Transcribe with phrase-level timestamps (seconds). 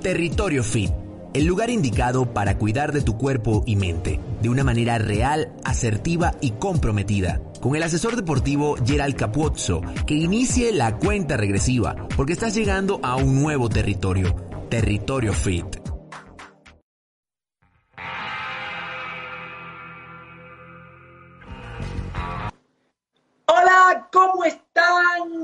[0.00, 0.90] Territorio Fit,
[1.34, 6.34] el lugar indicado para cuidar de tu cuerpo y mente de una manera real, asertiva
[6.40, 7.42] y comprometida.
[7.60, 13.16] Con el asesor deportivo Gerald Capuzzo, que inicie la cuenta regresiva, porque estás llegando a
[13.16, 14.34] un nuevo territorio,
[14.70, 15.79] Territorio Fit.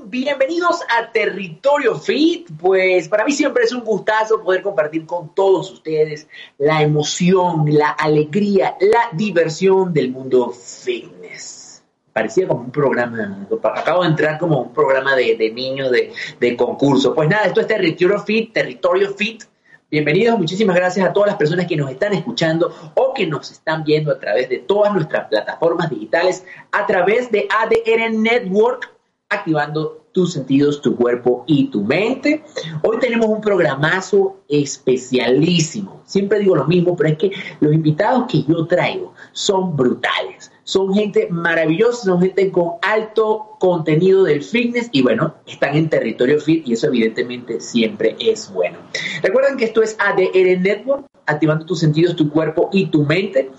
[0.09, 2.49] Bienvenidos a Territorio Fit.
[2.61, 7.89] Pues para mí siempre es un gustazo poder compartir con todos ustedes la emoción, la
[7.89, 11.83] alegría, la diversión del mundo fitness.
[12.13, 16.57] Parecía como un programa, acabo de entrar como un programa de, de niños de, de
[16.57, 17.13] concurso.
[17.13, 19.43] Pues nada, esto es Territorio Fit, Territorio Fit.
[19.91, 23.83] Bienvenidos, muchísimas gracias a todas las personas que nos están escuchando o que nos están
[23.83, 28.96] viendo a través de todas nuestras plataformas digitales, a través de ADR Network,
[29.29, 32.43] activando tus sentidos, tu cuerpo y tu mente.
[32.83, 36.01] Hoy tenemos un programazo especialísimo.
[36.07, 40.53] Siempre digo lo mismo, pero es que los invitados que yo traigo son brutales.
[40.65, 46.41] Son gente maravillosa, son gente con alto contenido del fitness y bueno, están en territorio
[46.41, 48.79] fit y eso evidentemente siempre es bueno.
[49.23, 53.51] Recuerden que esto es ADR Network, activando tus sentidos, tu cuerpo y tu mente.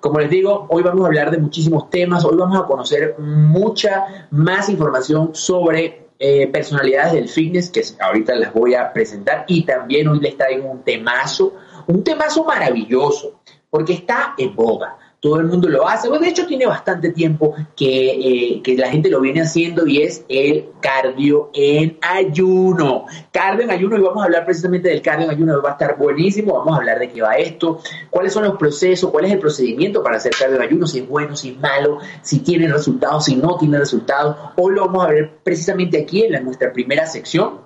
[0.00, 4.28] Como les digo, hoy vamos a hablar de muchísimos temas, hoy vamos a conocer mucha
[4.30, 10.08] más información sobre eh, personalidades del fitness que ahorita las voy a presentar y también
[10.08, 11.54] hoy les traigo un temazo,
[11.86, 16.08] un temazo maravilloso, porque está en boga todo el mundo lo hace.
[16.08, 20.02] Bueno, de hecho, tiene bastante tiempo que, eh, que, la gente lo viene haciendo y
[20.02, 23.06] es el cardio en ayuno.
[23.32, 25.96] Cardio en ayuno, y vamos a hablar precisamente del cardio en ayuno, va a estar
[25.96, 26.54] buenísimo.
[26.58, 30.02] Vamos a hablar de qué va esto, cuáles son los procesos, cuál es el procedimiento
[30.02, 33.36] para hacer cardio en ayuno, si es bueno, si es malo, si tiene resultados, si
[33.36, 34.36] no tiene resultados.
[34.56, 37.65] Hoy lo vamos a ver precisamente aquí en la, nuestra primera sección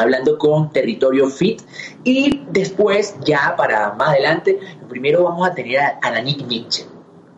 [0.00, 1.62] hablando con Territorio Fit
[2.04, 6.86] y después ya para más adelante, primero vamos a tener a, a Mitchell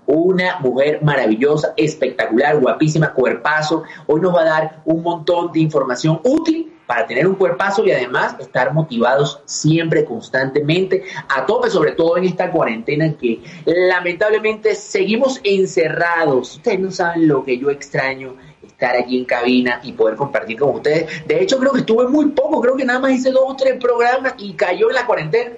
[0.07, 3.85] una mujer maravillosa, espectacular, guapísima, cuerpazo.
[4.07, 7.93] Hoy nos va a dar un montón de información útil para tener un cuerpazo y
[7.93, 14.75] además estar motivados siempre, constantemente, a tope, sobre todo en esta cuarentena en que lamentablemente
[14.75, 16.57] seguimos encerrados.
[16.57, 18.35] Ustedes no saben lo que yo extraño
[18.83, 21.27] estar aquí en cabina y poder compartir con ustedes.
[21.27, 23.79] De hecho, creo que estuve muy poco, creo que nada más hice dos o tres
[23.79, 25.53] programas y cayó en la cuarentena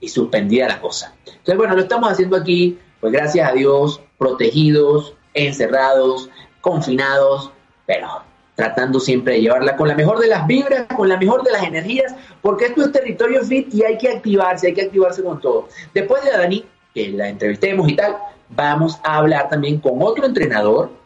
[0.00, 1.14] y suspendida la cosa.
[1.26, 6.28] Entonces, bueno, lo estamos haciendo aquí pues gracias a Dios, protegidos, encerrados,
[6.60, 7.52] confinados,
[7.86, 8.08] pero
[8.54, 11.62] tratando siempre de llevarla con la mejor de las vibras, con la mejor de las
[11.62, 15.68] energías, porque esto es territorio fit y hay que activarse, hay que activarse con todo.
[15.94, 18.16] Después de Dani, que la entrevistemos y tal,
[18.48, 20.97] vamos a hablar también con otro entrenador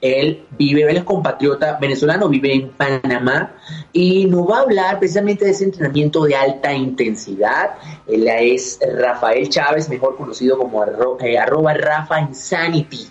[0.00, 3.54] él vive, él es compatriota venezolano, vive en Panamá
[3.92, 7.74] y nos va a hablar precisamente de ese entrenamiento de alta intensidad.
[8.06, 10.84] Él es Rafael Chávez, mejor conocido como
[11.20, 13.08] eh, arroba Rafa Insanity.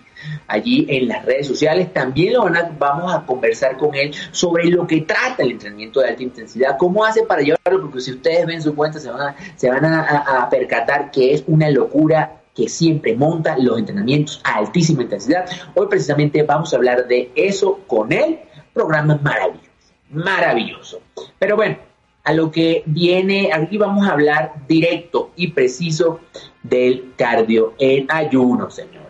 [0.48, 4.66] Allí en las redes sociales también lo van a, vamos a conversar con él sobre
[4.66, 8.46] lo que trata el entrenamiento de alta intensidad, cómo hace para llevarlo, porque si ustedes
[8.46, 12.68] ven su cuenta se van a, se van a percatar que es una locura que
[12.68, 15.46] siempre monta los entrenamientos a altísima intensidad.
[15.76, 18.40] Hoy precisamente vamos a hablar de eso con él.
[18.74, 19.70] Programa maravilloso,
[20.10, 21.02] maravilloso.
[21.38, 21.78] Pero bueno,
[22.24, 26.20] a lo que viene, aquí vamos a hablar directo y preciso
[26.62, 29.09] del cardio en ayuno, señores.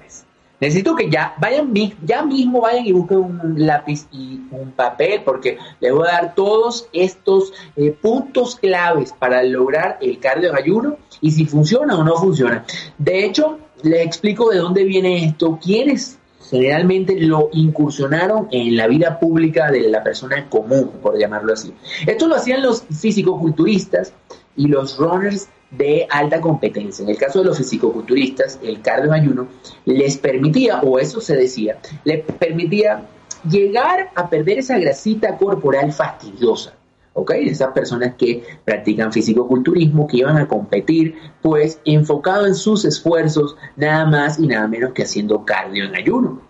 [0.59, 5.57] Necesito que ya vayan, ya mismo vayan y busquen un lápiz y un papel, porque
[5.79, 11.31] les voy a dar todos estos eh, puntos claves para lograr el cardio ayuno y
[11.31, 12.65] si funciona o no funciona.
[12.97, 16.19] De hecho, les explico de dónde viene esto, quiénes
[16.49, 21.73] generalmente lo incursionaron en la vida pública de la persona común, por llamarlo así.
[22.07, 24.13] Esto lo hacían los fisicoculturistas
[24.55, 27.03] y los runners de alta competencia.
[27.03, 29.47] En el caso de los fisicoculturistas, el cardio en ayuno
[29.85, 33.07] les permitía, o eso se decía, les permitía
[33.49, 36.73] llegar a perder esa grasita corporal fastidiosa.
[37.13, 37.31] ¿ok?
[37.31, 44.05] Esas personas que practican fisicoculturismo, que iban a competir, pues enfocado en sus esfuerzos, nada
[44.05, 46.41] más y nada menos que haciendo cardio en ayuno.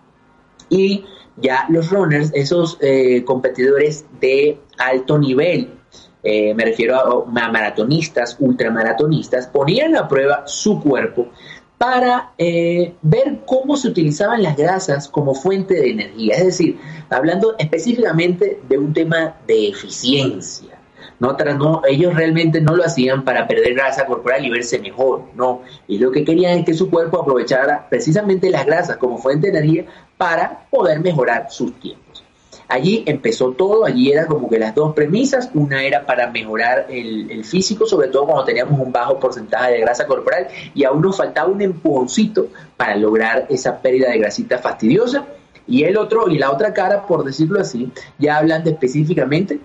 [0.68, 1.04] Y
[1.36, 5.79] ya los runners, esos eh, competidores de alto nivel,
[6.22, 11.28] eh, me refiero a, maratonistas, ultramaratonistas, ponían a prueba su cuerpo
[11.78, 16.34] para eh, ver cómo se utilizaban las grasas como fuente de energía.
[16.34, 16.78] Es decir,
[17.08, 20.80] hablando específicamente de un tema de eficiencia.
[21.20, 21.36] No,
[21.86, 25.62] ellos realmente no lo hacían para perder grasa corporal y verse mejor, no.
[25.86, 29.58] Y lo que querían es que su cuerpo aprovechara precisamente las grasas como fuente de
[29.58, 29.84] energía
[30.16, 32.09] para poder mejorar sus tiempos.
[32.70, 37.44] Allí empezó todo, allí era como que las dos premisas, una era para mejorar el,
[37.44, 41.50] físico, sobre todo cuando teníamos un bajo porcentaje de grasa corporal y aún nos faltaba
[41.50, 42.46] un empujoncito
[42.76, 45.26] para lograr esa pérdida de grasita fastidiosa.
[45.66, 49.58] Y el otro, y la otra cara, por decirlo así, ya hablan específicamente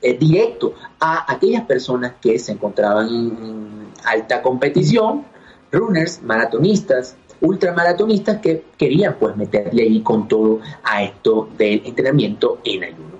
[0.00, 5.24] directo a aquellas personas que se encontraban en alta competición,
[5.72, 12.84] runners, maratonistas, ultramaratonistas que querían pues meterle ahí con todo a esto del entrenamiento en
[12.84, 13.16] ayuno,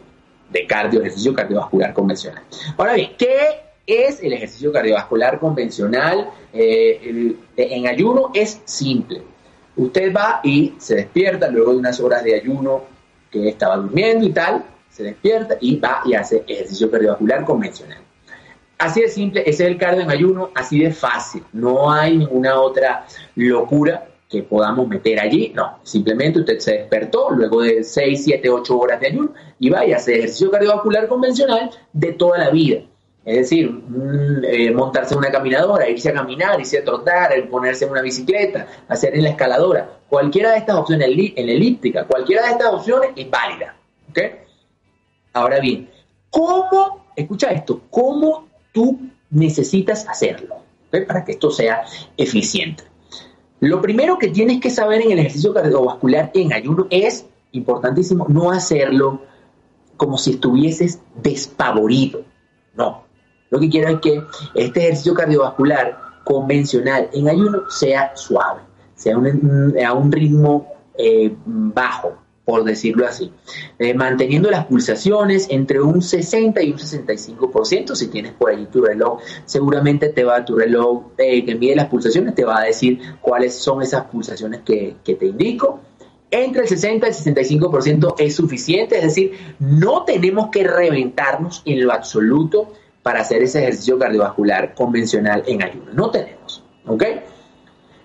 [0.50, 2.42] de cardio, ejercicio cardiovascular convencional.
[2.76, 8.30] Ahora bien, ¿qué es el ejercicio cardiovascular convencional eh, en ayuno?
[8.34, 9.22] Es simple.
[9.76, 12.82] Usted va y se despierta luego de unas horas de ayuno
[13.30, 17.98] que estaba durmiendo y tal, se despierta y va y hace ejercicio cardiovascular convencional.
[18.80, 21.44] Así de simple, ese es el cardio en ayuno, así de fácil.
[21.52, 23.04] No hay ninguna otra
[23.34, 25.52] locura que podamos meter allí.
[25.54, 29.96] No, simplemente usted se despertó luego de 6, 7, 8 horas de ayuno y vaya
[29.96, 32.80] a hacer ejercicio cardiovascular convencional de toda la vida.
[33.22, 37.84] Es decir, mm, eh, montarse en una caminadora, irse a caminar, irse a trotar, ponerse
[37.84, 39.90] en una bicicleta, hacer en la escaladora.
[40.08, 43.76] Cualquiera de estas opciones, en la elíptica, cualquiera de estas opciones es válida.
[44.08, 44.18] ¿Ok?
[45.34, 45.90] Ahora bien,
[46.30, 49.00] ¿cómo, escucha esto, cómo tú
[49.30, 50.56] necesitas hacerlo
[50.90, 51.84] para que esto sea
[52.16, 52.84] eficiente?
[53.60, 58.50] Lo primero que tienes que saber en el ejercicio cardiovascular en ayuno es, importantísimo, no
[58.50, 59.22] hacerlo
[59.98, 62.22] como si estuvieses despavorido.
[62.74, 63.04] No.
[63.50, 64.22] Lo que quiero es que
[64.54, 68.62] este ejercicio cardiovascular convencional en ayuno sea suave,
[68.94, 70.66] sea a un ritmo
[70.96, 73.32] eh, bajo, por decirlo así,
[73.78, 77.94] eh, manteniendo las pulsaciones entre un 60 y un 65%.
[77.94, 81.86] Si tienes por ahí tu reloj, seguramente te va tu reloj eh, que mide las
[81.86, 85.80] pulsaciones, te va a decir cuáles son esas pulsaciones que, que te indico.
[86.32, 91.84] Entre el 60 y el 65% es suficiente, es decir, no tenemos que reventarnos en
[91.84, 92.72] lo absoluto
[93.02, 95.92] para hacer ese ejercicio cardiovascular convencional en ayuno.
[95.92, 97.04] No tenemos, ¿ok?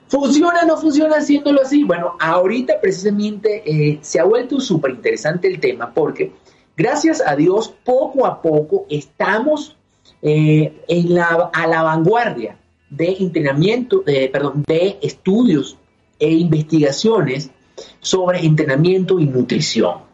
[0.08, 1.84] ¿Funciona o no funciona haciéndolo así?
[1.84, 6.32] Bueno, ahorita precisamente eh, se ha vuelto súper interesante el tema porque
[6.78, 9.76] gracias a Dios poco a poco estamos
[10.22, 12.58] eh, en la, a la vanguardia
[12.90, 15.78] de entrenamiento, perdón, de estudios
[16.20, 17.52] e investigaciones
[18.00, 20.06] sobre entrenamiento y nutrición.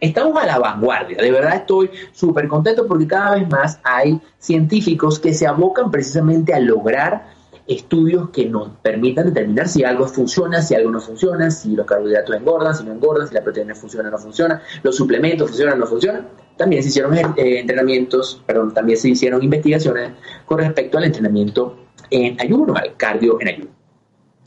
[0.00, 5.18] Estamos a la vanguardia, de verdad estoy súper contento porque cada vez más hay científicos
[5.18, 7.33] que se abocan precisamente a lograr
[7.66, 12.36] estudios que nos permitan determinar si algo funciona, si algo no funciona, si los carbohidratos
[12.36, 15.78] engordan, si no engordan, si la proteína funciona o no funciona, los suplementos funcionan o
[15.78, 16.28] no funcionan.
[16.56, 20.12] También se hicieron eh, entrenamientos, perdón, también se hicieron investigaciones
[20.44, 21.78] con respecto al entrenamiento
[22.10, 23.70] en ayuno, al cardio en ayuno.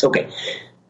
[0.04, 0.18] Ok,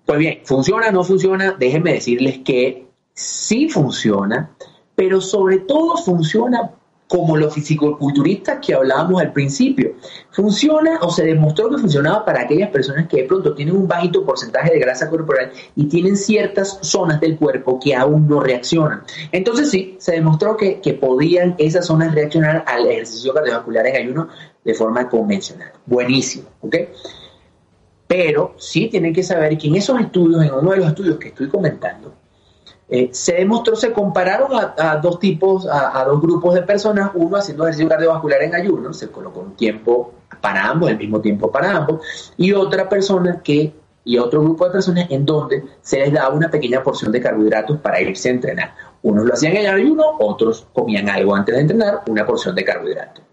[0.06, 1.56] pues bien, ¿funciona o no funciona?
[1.58, 4.52] Déjenme decirles que sí funciona,
[4.96, 6.72] pero sobre todo funciona
[7.08, 9.94] como los fisicoculturistas que hablábamos al principio.
[10.32, 14.26] Funciona o se demostró que funcionaba para aquellas personas que de pronto tienen un bajito
[14.26, 19.04] porcentaje de grasa corporal y tienen ciertas zonas del cuerpo que aún no reaccionan.
[19.32, 24.28] Entonces sí, se demostró que, que podían esas zonas reaccionar al ejercicio cardiovascular en ayuno
[24.64, 25.72] de forma convencional.
[25.86, 26.76] Buenísimo, ¿ok?
[28.08, 31.30] Pero sí tienen que saber que en esos estudios, en uno de los estudios que
[31.30, 32.14] estoy comentando,
[32.90, 37.64] eh, se demostró, se compararon a, dos tipos, a, dos grupos de personas, uno haciendo
[37.64, 42.34] ejercicio cardiovascular en ayuno, se colocó un tiempo para ambos, el mismo tiempo para ambos,
[42.38, 43.74] y otra persona que,
[44.06, 47.78] y otro grupo de personas en donde se les daba una pequeña porción de carbohidratos
[47.80, 48.74] para irse a entrenar.
[49.02, 53.24] Unos lo hacían en ayuno, otros comían algo antes de entrenar, una porción de carbohidratos.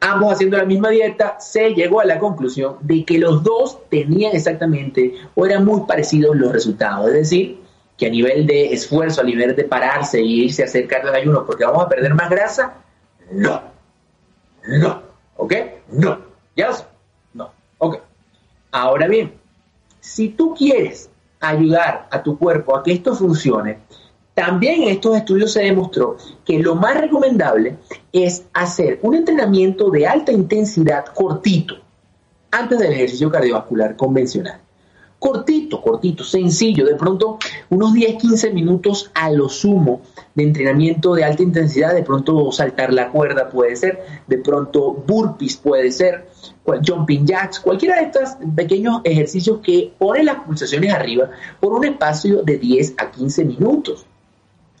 [0.00, 4.34] Ambos haciendo la misma dieta, se llegó a la conclusión de que los dos tenían
[4.34, 7.65] exactamente o eran muy parecidos los resultados, es decir,
[7.96, 11.18] que a nivel de esfuerzo, a nivel de pararse y irse a hacer cardio de
[11.18, 12.74] ayuno porque vamos a perder más grasa,
[13.30, 13.62] no.
[14.66, 15.02] No.
[15.36, 15.54] ¿Ok?
[15.92, 16.18] No.
[16.56, 16.70] ¿Ya
[17.34, 17.50] No.
[17.78, 18.00] Ok.
[18.72, 19.32] Ahora bien,
[20.00, 21.10] si tú quieres
[21.40, 23.78] ayudar a tu cuerpo a que esto funcione,
[24.34, 27.78] también en estos estudios se demostró que lo más recomendable
[28.12, 31.76] es hacer un entrenamiento de alta intensidad cortito
[32.50, 34.60] antes del ejercicio cardiovascular convencional.
[35.18, 37.38] Cortito, cortito, sencillo, de pronto
[37.70, 40.02] unos 10, 15 minutos a lo sumo
[40.34, 45.56] de entrenamiento de alta intensidad, de pronto saltar la cuerda puede ser, de pronto burpees
[45.56, 46.26] puede ser,
[46.86, 51.30] jumping jacks, cualquiera de estos pequeños ejercicios que ponen las pulsaciones arriba
[51.60, 54.06] por un espacio de 10 a 15 minutos.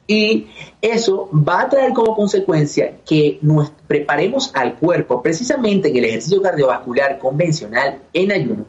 [0.08, 0.46] Y
[0.80, 6.40] eso va a traer como consecuencia que nos preparemos al cuerpo, precisamente en el ejercicio
[6.40, 8.66] cardiovascular convencional en ayuno,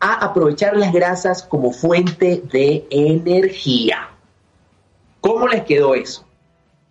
[0.00, 4.10] a aprovechar las grasas como fuente de energía.
[5.20, 6.24] ¿Cómo les quedó eso?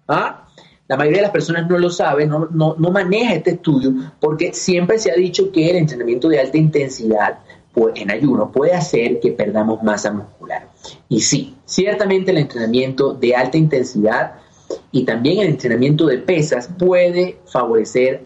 [0.08, 0.46] ¿Ah?
[0.88, 5.00] La mayoría de las personas no lo saben, no, no, maneja este estudio, porque siempre
[5.00, 7.40] se ha dicho que el entrenamiento de alta intensidad
[7.74, 10.68] pues, en ayuno puede hacer que perdamos masa muscular.
[11.10, 14.36] Y sí, ciertamente el entrenamiento de alta intensidad
[14.92, 18.24] y también el entrenamiento de pesas puede favorecer,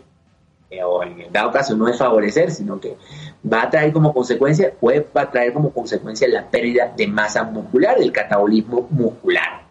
[0.69, 2.97] eh, o en dado caso no es favorecer, sino que
[3.45, 7.43] va a traer como consecuencia, puede va a traer como consecuencia la pérdida de masa
[7.43, 9.63] muscular, el catabolismo muscular.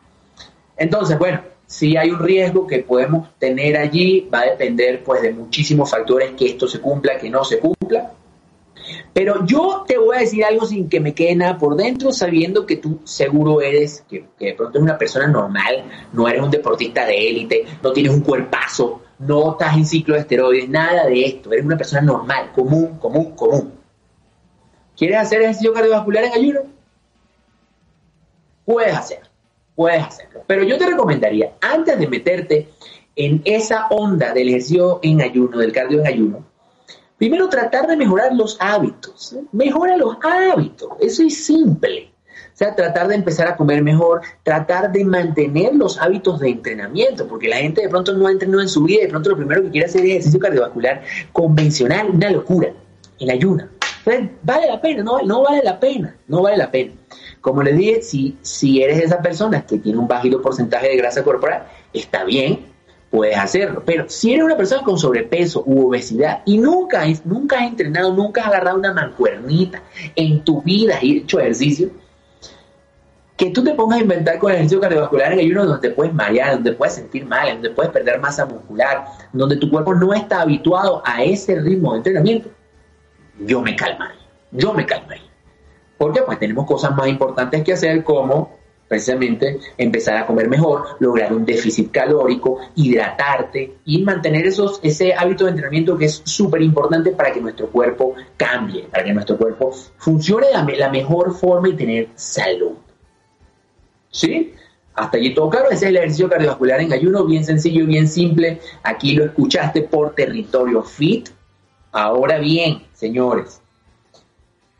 [0.76, 5.32] Entonces, bueno, si hay un riesgo que podemos tener allí, va a depender pues de
[5.32, 8.12] muchísimos factores que esto se cumpla, que no se cumpla.
[9.12, 12.64] Pero yo te voy a decir algo sin que me quede nada por dentro, sabiendo
[12.64, 16.50] que tú seguro eres, que, que de pronto eres una persona normal, no eres un
[16.50, 21.24] deportista de élite, no tienes un cuerpazo, no estás en ciclo de esteroides, nada de
[21.24, 23.72] esto, eres una persona normal, común, común, común.
[24.96, 26.60] ¿Quieres hacer ejercicio cardiovascular en ayuno?
[28.64, 29.28] Puedes hacerlo,
[29.74, 30.42] puedes hacerlo.
[30.46, 32.68] Pero yo te recomendaría, antes de meterte
[33.16, 36.44] en esa onda del ejercicio en ayuno, del cardio en ayuno,
[37.16, 39.36] primero tratar de mejorar los hábitos.
[39.52, 42.12] Mejora los hábitos, eso es simple.
[42.58, 47.46] Sea, tratar de empezar a comer mejor, tratar de mantener los hábitos de entrenamiento, porque
[47.46, 49.62] la gente de pronto no ha entrenado en su vida y de pronto lo primero
[49.62, 52.72] que quiere hacer es ejercicio cardiovascular convencional, una locura,
[53.20, 53.70] en ayuna.
[54.04, 56.94] Entonces, vale la pena, no, no vale la pena, no vale la pena.
[57.40, 61.22] Como les dije, si, si eres esa persona que tiene un bajito porcentaje de grasa
[61.22, 62.66] corporal, está bien,
[63.08, 63.84] puedes hacerlo.
[63.86, 68.40] Pero si eres una persona con sobrepeso u obesidad y nunca, nunca has entrenado, nunca
[68.40, 69.80] has agarrado una mancuernita
[70.16, 71.90] en tu vida y hecho ejercicio,
[73.38, 76.12] que tú te pongas a inventar con el ejercicio cardiovascular en ayuno donde te puedes
[76.12, 80.40] marear, donde puedes sentir mal, donde puedes perder masa muscular, donde tu cuerpo no está
[80.40, 82.50] habituado a ese ritmo de entrenamiento,
[83.38, 84.18] yo me calmaría,
[84.50, 85.30] yo me calmaría.
[85.96, 91.32] Porque pues tenemos cosas más importantes que hacer como precisamente empezar a comer mejor, lograr
[91.32, 97.12] un déficit calórico, hidratarte y mantener esos, ese hábito de entrenamiento que es súper importante
[97.12, 101.76] para que nuestro cuerpo cambie, para que nuestro cuerpo funcione de la mejor forma y
[101.76, 102.72] tener salud.
[104.10, 104.54] ¿Sí?
[104.94, 108.60] Hasta allí todo claro, ese es el ejercicio cardiovascular en ayuno, bien sencillo, bien simple.
[108.82, 111.28] Aquí lo escuchaste por territorio fit.
[111.92, 113.60] Ahora bien, señores,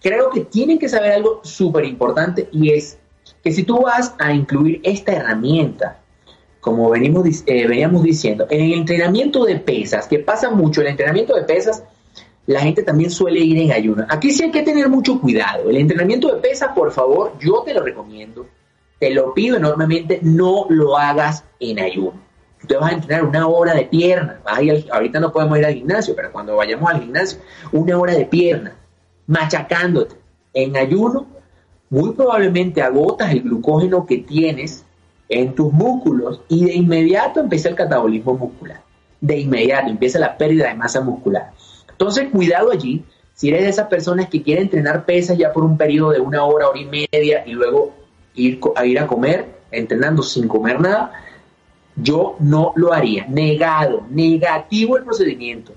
[0.03, 2.99] creo que tienen que saber algo súper importante y es
[3.45, 6.01] que si tú vas a incluir esta herramienta,
[6.61, 11.37] como venimos, eh, veníamos diciendo, en el entrenamiento de pesas, que pasa mucho, el entrenamiento
[11.37, 11.85] de pesas,
[12.47, 14.05] la gente también suele ir en ayuno.
[14.09, 15.71] Aquí sí hay que tener mucho cuidado.
[15.71, 18.47] El entrenamiento de pesas, por favor, yo te lo recomiendo
[18.99, 22.29] te lo pido enormemente, no lo hagas en ayuno.
[22.67, 24.41] Tú vas a entrenar una hora de pierna.
[24.91, 27.39] ahorita no podemos ir al gimnasio, pero cuando vayamos al gimnasio,
[27.73, 28.75] una hora de pierna,
[29.27, 30.17] machacándote.
[30.53, 31.27] En ayuno,
[31.91, 34.85] muy probablemente agotas el glucógeno que tienes
[35.29, 38.83] en tus músculos y de inmediato empieza el catabolismo muscular.
[39.21, 41.53] De inmediato empieza la pérdida de masa muscular.
[41.91, 43.05] Entonces, cuidado allí.
[43.35, 46.43] Si eres de esas personas que quieren entrenar pesas ya por un periodo de una
[46.43, 47.95] hora, hora y media y luego
[48.39, 51.13] ir a ir a comer, entrenando sin comer nada,
[51.97, 53.27] yo no lo haría.
[53.29, 55.73] Negado, negativo el procedimiento.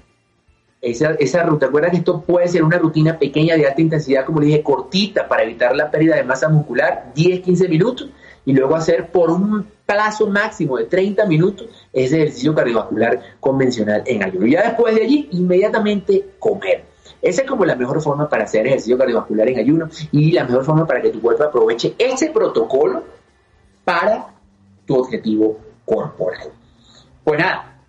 [0.82, 4.40] Esa, esa ruta, recuerda que esto puede ser una rutina pequeña de alta intensidad, como
[4.40, 8.10] le dije, cortita para evitar la pérdida de masa muscular, 10, 15 minutos,
[8.46, 14.24] y luego hacer por un plazo máximo de 30 minutos ese ejercicio cardiovascular convencional en
[14.24, 14.48] ayuno.
[14.48, 16.91] Y ya después de allí, inmediatamente comer.
[17.22, 20.66] Esa es como la mejor forma para hacer ejercicio cardiovascular en ayuno y la mejor
[20.66, 23.04] forma para que tu cuerpo aproveche ese protocolo
[23.84, 24.28] para
[24.86, 26.50] tu objetivo corporal.
[27.24, 27.80] Pues nada,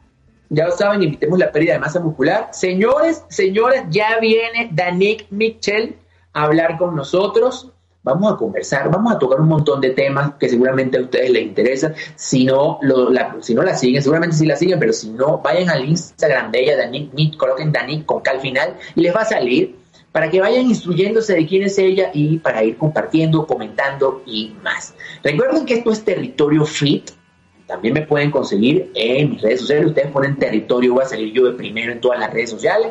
[0.51, 2.49] ya lo saben, invitemos la pérdida de masa muscular.
[2.53, 5.97] Señores, señoras, ya viene Danik Mitchell
[6.35, 7.73] a hablar con nosotros
[8.03, 11.43] vamos a conversar, vamos a tocar un montón de temas que seguramente a ustedes les
[11.43, 11.95] interesan.
[12.17, 15.71] Si no, la, si no la siguen, seguramente sí la siguen, pero si no, vayan
[15.71, 19.27] al Instagram de ella, Danik, coloquen Danik con K al final y les va a
[19.27, 19.77] salir
[20.11, 24.95] para que vayan instruyéndose de quién es ella y para ir compartiendo, comentando y más.
[25.23, 27.11] Recuerden que esto es territorio fit.
[27.67, 29.87] También me pueden conseguir en mis redes sociales.
[29.87, 32.91] Ustedes ponen territorio, voy a salir yo de primero en todas las redes sociales.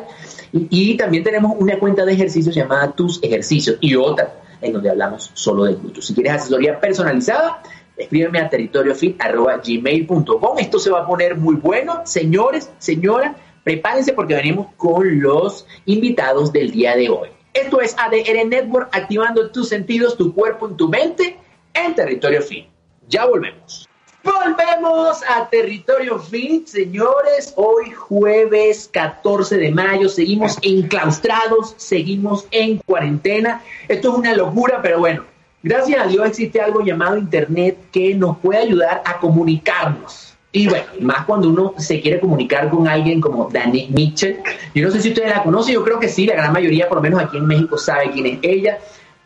[0.52, 4.88] Y, y también tenemos una cuenta de ejercicios llamada Tus Ejercicios y otra en donde
[4.90, 6.06] hablamos solo de glúteos.
[6.06, 7.60] Si quieres asesoría personalizada,
[7.96, 10.58] escríbeme a territoriofit.gmail.com.
[10.58, 12.00] Esto se va a poner muy bueno.
[12.04, 17.28] Señores, señoras, prepárense porque venimos con los invitados del día de hoy.
[17.52, 21.36] Esto es ADR Network, activando tus sentidos, tu cuerpo y tu mente
[21.74, 22.64] en Territorio Fit.
[23.08, 23.86] Ya volvemos.
[24.24, 27.52] Volvemos a Territorio Fit, señores.
[27.56, 33.62] Hoy jueves 14 de mayo, seguimos enclaustrados, seguimos en cuarentena.
[33.88, 35.24] Esto es una locura, pero bueno,
[35.62, 40.36] gracias a Dios existe algo llamado Internet que nos puede ayudar a comunicarnos.
[40.52, 44.38] Y bueno, más cuando uno se quiere comunicar con alguien como Dani Mitchell.
[44.72, 46.98] Yo no sé si ustedes la conocen, yo creo que sí, la gran mayoría, por
[46.98, 48.78] lo menos aquí en México, sabe quién es ella.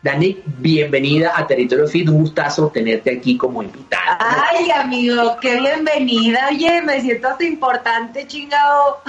[0.07, 4.17] Dani, bienvenida a Territorio Fit, un gustazo tenerte aquí como invitada.
[4.21, 6.47] Ay, amigo, qué bienvenida.
[6.49, 9.01] Oye, me siento hasta importante, chingado.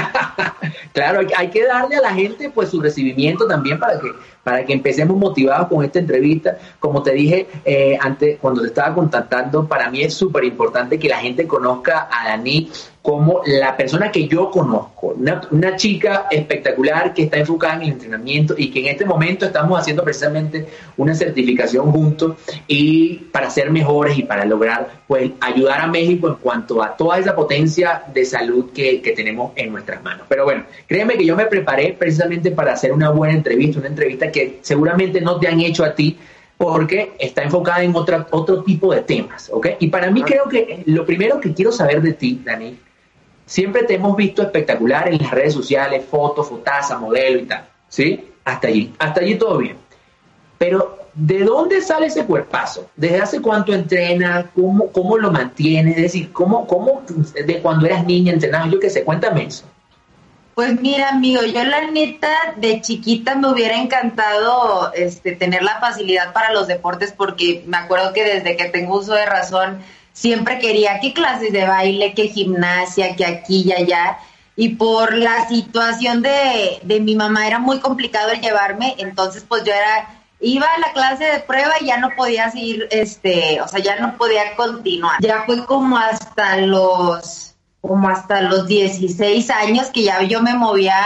[0.92, 4.08] claro, hay, que darle a la gente pues su recibimiento también para que
[4.42, 6.58] para que empecemos motivados con esta entrevista.
[6.78, 11.08] Como te dije eh, antes, cuando te estaba contactando, para mí es súper importante que
[11.08, 12.70] la gente conozca a Dani
[13.02, 15.16] como la persona que yo conozco,
[15.50, 19.80] una, chica espectacular que está enfocada en el entrenamiento y que en este momento estamos
[19.80, 22.36] haciendo precisamente una certificación juntos
[22.68, 27.18] y para ser mejores y para lograr pues ayudar a México en cuanto a toda
[27.18, 30.26] esa potencia de salud que, que tenemos en nuestras manos.
[30.28, 34.30] Pero bueno, créeme que yo me preparé precisamente para hacer una buena entrevista, una entrevista
[34.32, 36.18] que seguramente no te han hecho a ti
[36.56, 39.68] porque está enfocada en otra, otro tipo de temas, ¿ok?
[39.80, 42.76] Y para mí creo que lo primero que quiero saber de ti, Dani,
[43.46, 47.68] Siempre te hemos visto espectacular en las redes sociales, fotos, fotaza, modelo y tal.
[47.88, 48.28] ¿Sí?
[48.44, 48.94] Hasta allí.
[48.98, 49.76] Hasta allí todo bien.
[50.58, 52.88] Pero, ¿de dónde sale ese cuerpazo?
[52.96, 54.46] ¿Desde hace cuánto entrenas?
[54.54, 55.96] ¿Cómo, cómo lo mantienes?
[55.96, 57.02] Es decir, ¿cómo, cómo
[57.34, 58.70] de cuando eras niña entrenabas?
[58.70, 59.64] Yo qué sé, cuéntame eso.
[60.54, 66.34] Pues mira, amigo, yo la neta de chiquita me hubiera encantado este, tener la facilidad
[66.34, 69.82] para los deportes porque me acuerdo que desde que tengo uso de razón
[70.12, 74.18] siempre quería qué clases de baile, qué gimnasia, que aquí y allá.
[74.54, 79.64] Y por la situación de, de mi mamá era muy complicado el llevarme, entonces pues
[79.64, 83.68] yo era, iba a la clase de prueba y ya no podía seguir, este, o
[83.68, 85.16] sea, ya no podía continuar.
[85.22, 87.41] Ya fue como hasta los,
[87.82, 90.96] como hasta los 16 años que ya yo me movía,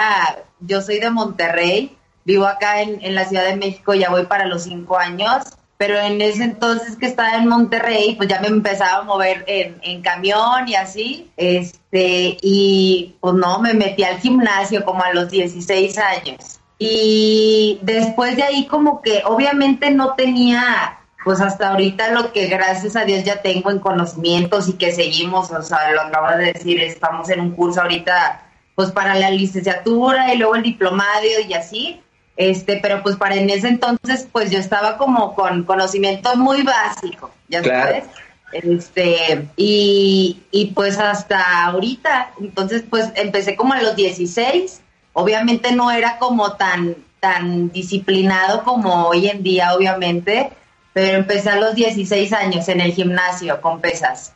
[0.61, 4.47] yo soy de Monterrey, vivo acá en, en la Ciudad de México, ya voy para
[4.47, 5.43] los 5 años
[5.79, 9.79] pero en ese entonces que estaba en Monterrey, pues ya me empezaba a mover en,
[9.83, 15.31] en, camión y así, este, y pues no, me metí al gimnasio como a los
[15.31, 16.61] 16 años.
[16.79, 22.95] Y después de ahí como que obviamente no tenía, pues hasta ahorita lo que gracias
[22.95, 26.81] a Dios ya tengo en conocimientos y que seguimos, o sea, lo acabo de decir,
[26.81, 28.43] estamos en un curso ahorita
[28.77, 32.01] pues para la licenciatura y luego el diplomado y así,
[32.37, 37.33] este, pero pues para en ese entonces, pues yo estaba como con conocimiento muy básico,
[37.49, 38.05] ya sabes.
[38.53, 44.81] Este, y, y pues hasta ahorita, entonces pues empecé como a los 16,
[45.13, 50.53] obviamente no era como tan, tan disciplinado como hoy en día, obviamente,
[50.97, 54.33] pero empecé a los 16 años en el gimnasio con pesas.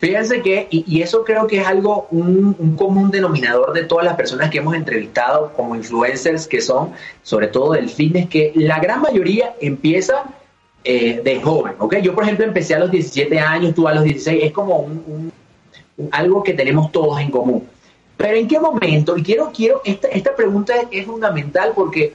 [0.00, 4.50] Fíjense que, y, eso creo que es algo, un, común denominador de todas las personas
[4.50, 9.54] que hemos entrevistado como influencers que son, sobre todo del fitness, que la gran mayoría
[9.62, 10.24] empieza
[10.84, 11.96] eh, de joven, ¿ok?
[12.02, 15.32] Yo, por ejemplo, empecé a los 17 años, tú a los 16, es como un,
[16.10, 17.66] algo que tenemos todos en común.
[18.18, 19.16] Pero ¿en qué momento?
[19.16, 22.12] Y quiero, quiero, esta, esta pregunta es, fundamental porque,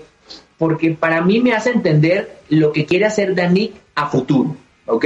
[0.60, 5.06] porque para mí me hace entender lo que quiere hacer Danik a futuro, ¿ok?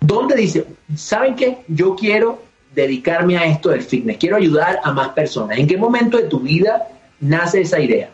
[0.00, 1.58] ¿Dónde dice, ¿saben qué?
[1.68, 2.42] Yo quiero
[2.74, 5.58] dedicarme a esto del fitness, quiero ayudar a más personas.
[5.58, 6.88] ¿En qué momento de tu vida
[7.20, 8.10] nace esa idea?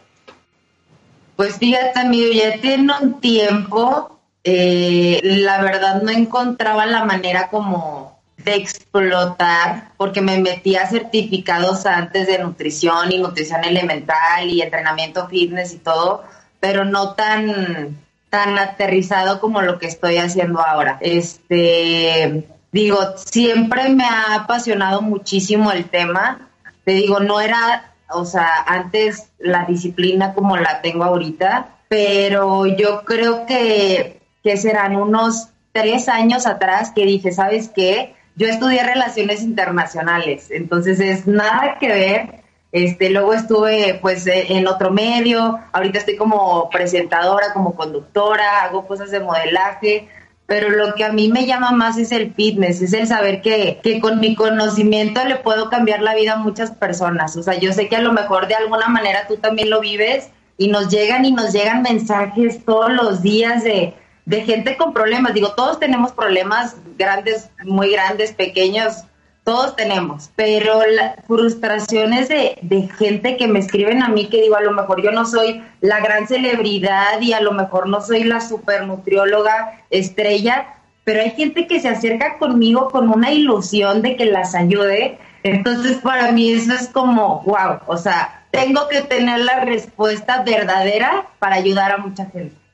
[1.35, 8.17] Pues fíjate, amigo, ya tiene un tiempo, eh, la verdad no encontraba la manera como
[8.55, 15.75] explotar, porque me metí a certificados antes de nutrición y nutrición elemental y entrenamiento fitness
[15.75, 16.25] y todo,
[16.61, 17.97] pero no tan
[18.31, 20.99] tan aterrizado como lo que estoy haciendo ahora.
[21.01, 26.49] Este, digo, siempre me ha apasionado muchísimo el tema.
[26.85, 33.05] Te digo, no era, o sea, antes la disciplina como la tengo ahorita, pero yo
[33.05, 38.15] creo que, que serán unos tres años atrás que dije, ¿sabes qué?
[38.38, 42.38] Yo estudié relaciones internacionales, entonces es nada que ver
[42.70, 48.87] este, luego estuve pues e, en otro medio, ahorita estoy como presentadora, como conductora, hago
[48.87, 50.09] cosas de modelaje,
[50.46, 53.81] pero lo que a mí me llama más es el fitness, es el saber que,
[53.83, 57.37] que con mi conocimiento le puedo cambiar la vida a muchas personas.
[57.37, 60.31] O sea, yo sé que a lo mejor de alguna manera tú también lo vives,
[60.61, 63.94] y nos llegan y nos llegan mensajes todos los días de,
[64.29, 65.33] de gente con problemas.
[65.33, 69.05] Digo, todos tenemos problemas grandes, muy grandes, pequeños,
[69.43, 74.57] todos tenemos, pero las frustraciones de, de, gente que me escriben a mí que digo,
[74.57, 78.25] a lo mejor yo no soy la gran celebridad y a lo mejor no soy
[78.25, 84.17] la super nutrióloga estrella, pero hay gente que se acerca conmigo con una ilusión de
[84.17, 85.19] que las ayude.
[85.43, 91.29] Entonces para mí eso es como, wow, o sea, tengo que tener la respuesta verdadera
[91.38, 92.67] para ayudar a mucha gente.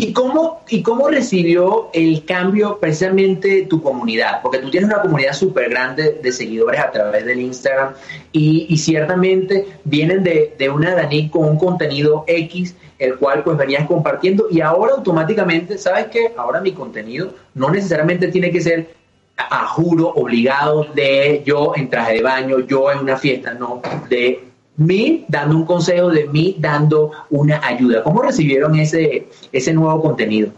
[0.00, 4.42] ¿Y cómo, ¿Y cómo recibió el cambio precisamente tu comunidad?
[4.42, 7.94] Porque tú tienes una comunidad súper grande de seguidores a través del Instagram
[8.30, 13.88] y, ciertamente vienen de, de una Dani con un contenido X, el cual pues venías
[13.88, 16.32] compartiendo y ahora automáticamente, ¿sabes qué?
[16.36, 18.94] Ahora mi contenido no necesariamente tiene que ser
[19.36, 24.47] a juro obligado de yo en traje de baño, yo en una fiesta, no, de
[24.78, 28.02] mí dando un consejo, de mí dando una ayuda.
[28.02, 30.50] ¿Cómo recibieron ese, ese nuevo contenido?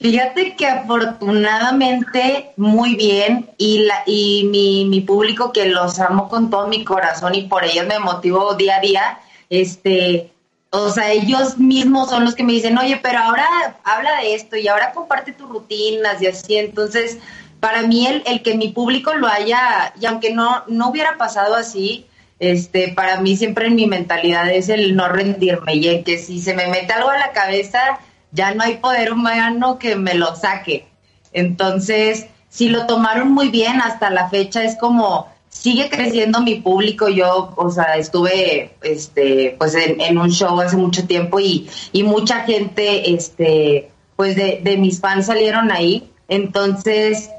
[0.00, 6.50] Fíjate que afortunadamente muy bien y, la, y mi, mi, público que los amo con
[6.50, 9.18] todo mi corazón y por ellos me motivo día a día,
[9.50, 10.30] este,
[10.70, 13.44] o sea, ellos mismos son los que me dicen, oye, pero ahora
[13.82, 17.18] habla de esto y ahora comparte tus rutinas y así, entonces,
[17.58, 21.56] para mí el, el que mi público lo haya, y aunque no, no hubiera pasado
[21.56, 22.06] así,
[22.40, 26.40] este, para mí siempre en mi mentalidad es el no rendirme y en que si
[26.40, 30.36] se me mete algo a la cabeza, ya no hay poder humano que me lo
[30.36, 30.86] saque.
[31.32, 37.08] Entonces, si lo tomaron muy bien hasta la fecha, es como sigue creciendo mi público.
[37.08, 42.44] Yo, o sea, estuve, este, pues en, un show hace mucho tiempo y, y mucha
[42.44, 46.10] gente, este, pues de, de mis fans salieron ahí.
[46.28, 47.30] Entonces,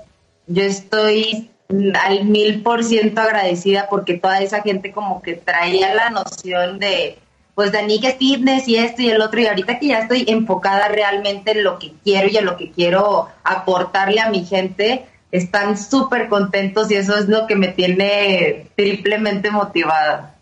[0.47, 6.09] yo estoy al mil por ciento agradecida porque toda esa gente como que traía la
[6.09, 7.19] noción de,
[7.53, 10.87] pues de que fitness y esto y el otro y ahorita que ya estoy enfocada
[10.87, 15.77] realmente en lo que quiero y en lo que quiero aportarle a mi gente, están
[15.77, 20.38] súper contentos y eso es lo que me tiene triplemente motivada.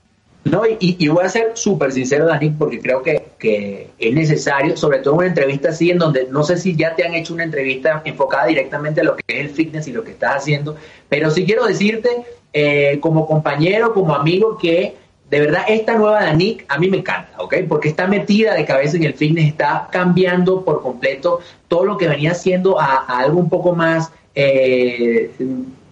[0.51, 5.15] No, y, voy a ser súper sincero, Dani, porque creo que, es necesario, sobre todo
[5.15, 8.47] una entrevista así, en donde no sé si ya te han hecho una entrevista enfocada
[8.47, 10.75] directamente a lo que es el fitness y lo que estás haciendo,
[11.09, 12.09] pero sí quiero decirte,
[12.53, 14.95] eh, como compañero, como amigo, que
[15.29, 17.55] de verdad esta nueva Danik a mí me encanta, ¿ok?
[17.67, 22.07] Porque está metida de cabeza en el fitness, está cambiando por completo todo lo que
[22.07, 25.31] venía haciendo a, a algo un poco más eh,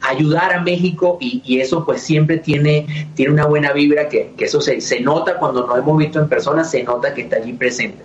[0.09, 4.81] ayudar a México y, eso pues siempre tiene, tiene una buena vibra que, eso se,
[4.81, 8.03] se, nota cuando nos hemos visto en persona, se nota que está allí presente.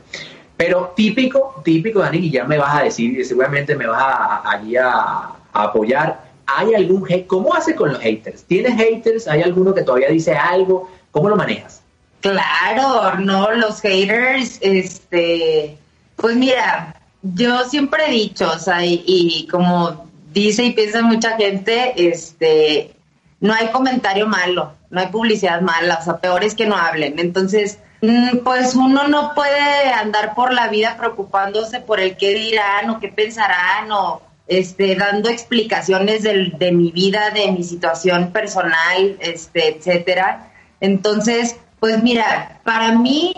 [0.56, 4.76] Pero típico, típico, Dani, y ya me vas a decir, seguramente me vas a, allí
[4.76, 6.30] a, apoyar.
[6.46, 7.06] ¿Hay algún?
[7.26, 8.44] ¿Cómo hace con los haters?
[8.44, 9.26] ¿Tienes haters?
[9.28, 10.90] ¿Hay alguno que todavía dice algo?
[11.12, 11.82] ¿Cómo lo manejas?
[12.20, 15.78] Claro, no, los haters, este,
[16.16, 21.92] pues mira, yo siempre he dicho, o sea, y como dice y piensa mucha gente,
[21.96, 22.94] este,
[23.40, 27.18] no hay comentario malo, no hay publicidad mala, o sea, peor es que no hablen.
[27.18, 32.90] Entonces, mm, pues uno no puede andar por la vida preocupándose por el qué dirán
[32.90, 39.16] o qué pensarán o este, dando explicaciones de, de mi vida, de mi situación personal,
[39.20, 40.52] este, etcétera.
[40.80, 43.34] Entonces, pues mira, para mí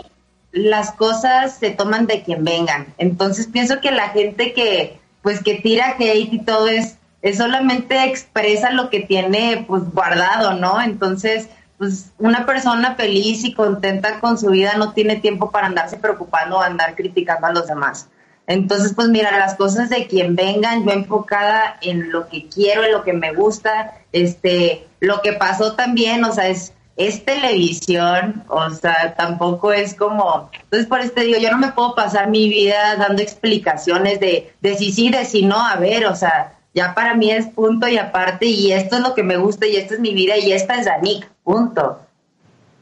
[0.51, 2.93] las cosas se toman de quien vengan.
[2.97, 8.03] Entonces pienso que la gente que pues que tira hate y todo es, es solamente
[8.03, 10.79] expresa lo que tiene pues guardado, ¿no?
[10.81, 11.47] Entonces,
[11.79, 16.57] pues una persona feliz y contenta con su vida no tiene tiempo para andarse preocupando
[16.57, 18.09] o andar criticando a los demás.
[18.45, 22.91] Entonces, pues mira, las cosas de quien vengan, yo enfocada en lo que quiero, en
[22.91, 28.69] lo que me gusta, este, lo que pasó también, o sea, es es televisión, o
[28.69, 32.47] sea, tampoco es como, entonces por eso te digo, yo no me puedo pasar mi
[32.47, 36.93] vida dando explicaciones de, de si sí, de si no, a ver, o sea, ya
[36.93, 39.95] para mí es punto y aparte, y esto es lo que me gusta, y esta
[39.95, 41.99] es mi vida, y esta es Danik, punto.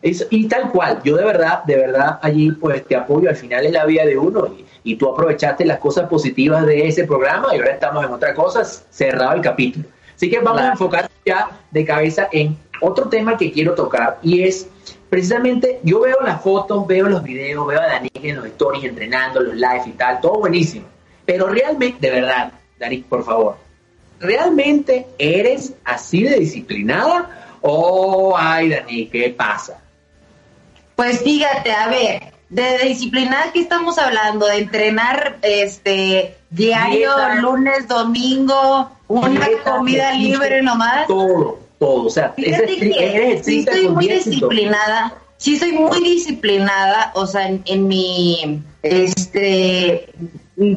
[0.02, 3.71] y tal cual, yo de verdad, de verdad allí pues te apoyo, al final es
[3.71, 7.60] la vida de uno, y, y tú aprovechaste las cosas positivas de ese programa, y
[7.60, 9.86] ahora estamos en otra cosa, cerrado el capítulo.
[10.15, 14.44] Así que vamos a enfocar ya de cabeza en otro tema que quiero tocar y
[14.44, 14.67] es
[15.10, 19.41] precisamente, yo veo las fotos, veo los videos, veo a Dani en los stories entrenando,
[19.41, 20.88] los live y tal, todo buenísimo.
[21.26, 23.58] Pero realmente, de verdad, Dani, por favor,
[24.20, 27.58] ¿realmente eres así de disciplinada?
[27.62, 29.80] O, ay, Dani, ¿qué pasa?
[30.96, 34.46] Pues fíjate, a ver, de disciplinada, ¿qué estamos hablando?
[34.46, 41.08] De entrenar este diario, lunes, domingo, una comida libre nomás.
[41.08, 42.06] Todo todo.
[42.06, 45.15] O sea, Fíjate que sí estoy muy disciplinada.
[45.38, 50.13] sí soy muy disciplinada, o sea, en, mi, este,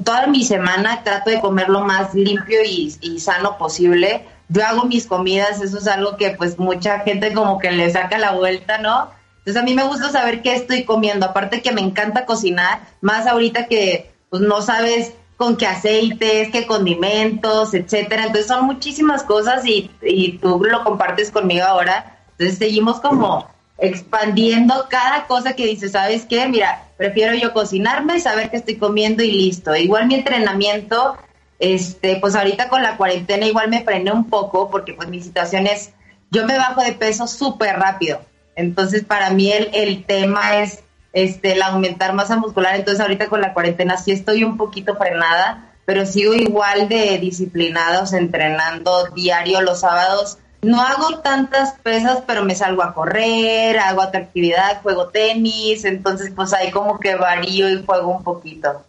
[0.03, 4.25] toda mi semana trato de comer lo más limpio y, sano posible.
[4.49, 8.19] Yo hago mis comidas, eso es algo que pues mucha gente como que le saca
[8.19, 9.11] la vuelta, ¿no?
[9.38, 13.27] Entonces a mí me gusta saber qué estoy comiendo, aparte que me encanta cocinar, más
[13.27, 18.27] ahorita que pues no sabes con qué aceites, qué condimentos, etcétera.
[18.27, 22.18] Entonces son muchísimas cosas y, y tú lo compartes conmigo ahora.
[22.33, 26.47] Entonces seguimos como expandiendo cada cosa que dices, ¿sabes qué?
[26.49, 29.75] Mira, prefiero yo cocinarme, saber qué estoy comiendo y listo.
[29.75, 31.16] Igual mi entrenamiento,
[31.59, 35.66] este, pues ahorita con la cuarentena igual me frené un poco porque pues mi situación
[35.66, 35.92] es,
[36.31, 38.20] yo me bajo de peso súper rápido.
[38.57, 40.84] Entonces para mí el, el tema es
[41.14, 42.74] este, el aumentar masa muscular.
[42.74, 48.12] Entonces ahorita con la cuarentena sí estoy un poquito frenada, pero sigo igual de disciplinados
[48.12, 50.38] entrenando diario los sábados.
[50.62, 56.33] No hago tantas pesas, pero me salgo a correr, hago otra actividad, juego tenis, entonces
[56.35, 58.83] pues ahí como que varío y juego un poquito.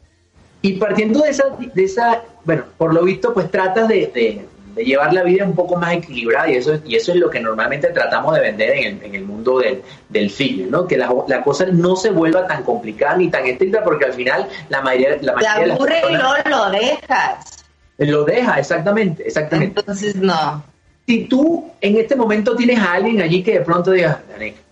[0.61, 5.13] Y partiendo de esa, de esa bueno, por lo visto pues tratas de de llevar
[5.13, 8.35] la vida un poco más equilibrada y eso, y eso es lo que normalmente tratamos
[8.35, 10.87] de vender en el, en el mundo del, del fitness, ¿no?
[10.87, 14.47] Que la, la, cosa no se vuelva tan complicada ni tan estricta porque al final
[14.69, 17.65] la mayoría, la mayoría Te aburre y no lo dejas.
[17.97, 19.79] Lo deja, exactamente, exactamente.
[19.79, 20.63] Entonces no.
[21.05, 24.21] Si tú en este momento tienes a alguien allí que de pronto diga,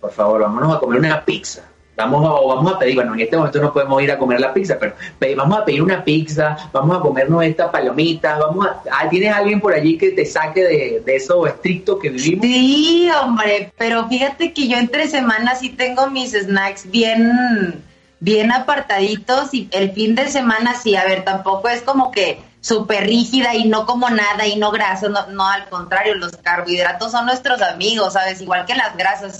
[0.02, 1.62] por favor, vámonos a comer una pizza
[1.96, 4.52] Vamos a, vamos a pedir, bueno, en este momento no podemos ir a comer la
[4.52, 8.82] pizza, pero vamos a pedir una pizza, vamos a comernos estas palomitas, vamos a...
[8.92, 12.46] Ah, ¿Tienes alguien por allí que te saque de, de eso estricto que vivimos?
[12.46, 17.84] Sí, hombre, pero fíjate que yo entre semanas sí tengo mis snacks bien,
[18.20, 23.06] bien apartaditos y el fin de semana sí, a ver, tampoco es como que súper
[23.06, 27.26] rígida y no como nada y no grasa, no, no, al contrario, los carbohidratos son
[27.26, 28.42] nuestros amigos, ¿sabes?
[28.42, 29.40] Igual que las grasas,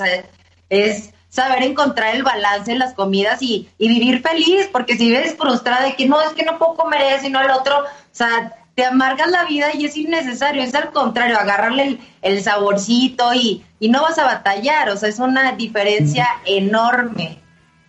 [0.70, 5.84] es saber encontrar el balance en las comidas y, vivir feliz, porque si vives frustrada
[5.84, 8.54] de que no, es que no puedo comer eso y no el otro, o sea,
[8.76, 13.90] te amargas la vida y es innecesario, es al contrario, agarrarle el, saborcito y, y,
[13.90, 17.40] no vas a batallar, o sea, es una diferencia enorme.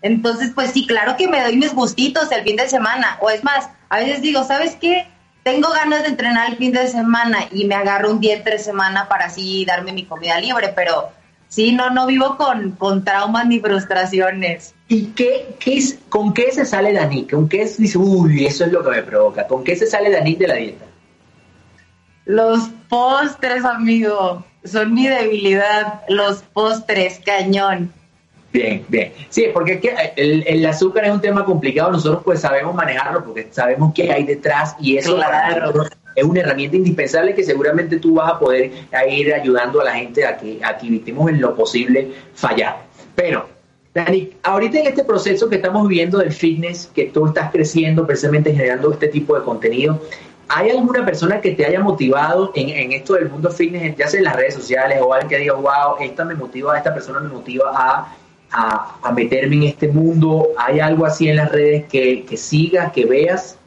[0.00, 3.44] Entonces, pues sí, claro que me doy mis gustitos el fin de semana, o es
[3.44, 5.06] más, a veces digo, ¿sabes qué?
[5.42, 9.06] Tengo ganas de entrenar el fin de semana y me agarro un día entre semana
[9.06, 11.12] para así darme mi comida libre, pero
[11.54, 14.74] Sí, no, no vivo con, con traumas ni frustraciones.
[14.88, 17.28] ¿Y qué, qué es, con qué se sale Dani?
[17.28, 19.46] ¿Con qué es, dice, uy, eso es lo que me provoca?
[19.46, 20.84] ¿Con qué se sale Dani de la dieta?
[22.24, 26.02] Los postres, amigo, son mi debilidad.
[26.08, 27.92] Los postres, cañón.
[28.52, 29.12] Bien, bien.
[29.28, 29.80] Sí, porque
[30.16, 31.92] el, el, azúcar es un tema complicado.
[31.92, 35.72] Nosotros pues sabemos manejarlo porque sabemos qué hay detrás y eso claro
[36.14, 38.70] es una herramienta indispensable que seguramente tú vas a poder
[39.08, 42.84] ir ayudando a la gente a que, a evitemos en lo posible fallar.
[43.14, 43.48] Pero,
[43.92, 48.52] Dani, ahorita en este proceso que estamos viviendo del fitness, que tú estás creciendo precisamente
[48.52, 50.00] generando este tipo de contenido,
[50.48, 54.18] ¿hay alguna persona que te haya motivado en, en esto del mundo fitness, ya sea
[54.18, 57.28] en las redes sociales o alguien que diga, wow, esta me motiva, esta persona me
[57.28, 58.16] motiva a,
[58.50, 60.48] a, a meterme en este mundo?
[60.58, 63.58] ¿Hay algo así en las redes que, que sigas, que veas?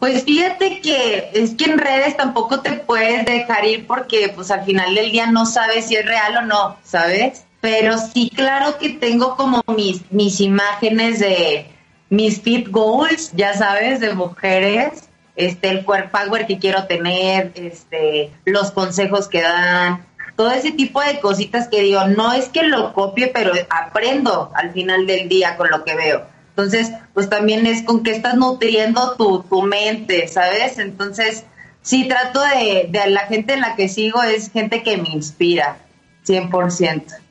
[0.00, 4.64] Pues fíjate que es que en redes tampoco te puedes dejar ir porque pues al
[4.64, 7.44] final del día no sabes si es real o no, ¿sabes?
[7.60, 11.66] Pero sí, claro que tengo como mis, mis imágenes de
[12.08, 18.30] mis fit goals, ya sabes, de mujeres, este, el core power que quiero tener, este,
[18.46, 22.94] los consejos que dan, todo ese tipo de cositas que digo, no es que lo
[22.94, 26.26] copie, pero aprendo al final del día con lo que veo.
[26.50, 30.78] Entonces, pues también es con qué estás nutriendo tu, tu mente, ¿sabes?
[30.78, 31.44] Entonces,
[31.82, 35.78] sí, trato de, de la gente en la que sigo es gente que me inspira,
[36.26, 37.29] 100%.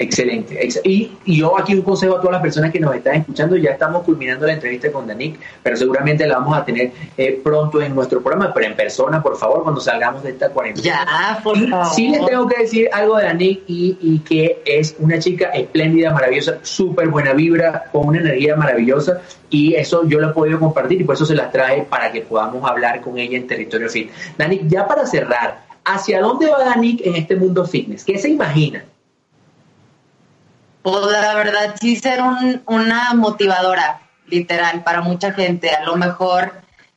[0.00, 0.66] Excelente.
[0.84, 4.02] Y, yo aquí un consejo a todas las personas que nos están escuchando, ya estamos
[4.02, 8.22] culminando la entrevista con Danik, pero seguramente la vamos a tener eh, pronto en nuestro
[8.22, 10.86] programa, pero en persona, por favor, cuando salgamos de esta cuarentena.
[10.86, 11.94] Ya, por favor.
[11.94, 16.14] Sí les tengo que decir algo de Danik y, y que es una chica espléndida,
[16.14, 21.02] maravillosa, súper buena vibra, con una energía maravillosa y eso yo lo he podido compartir
[21.02, 24.10] y por eso se las trae para que podamos hablar con ella en Territorio Fit.
[24.38, 28.02] Danik, ya para cerrar, ¿hacia dónde va Danik en este mundo fitness?
[28.02, 28.82] ¿Qué se imagina?
[30.82, 32.20] Pues la verdad sí ser
[32.66, 35.70] una motivadora, literal, para mucha gente.
[35.70, 36.52] A lo mejor,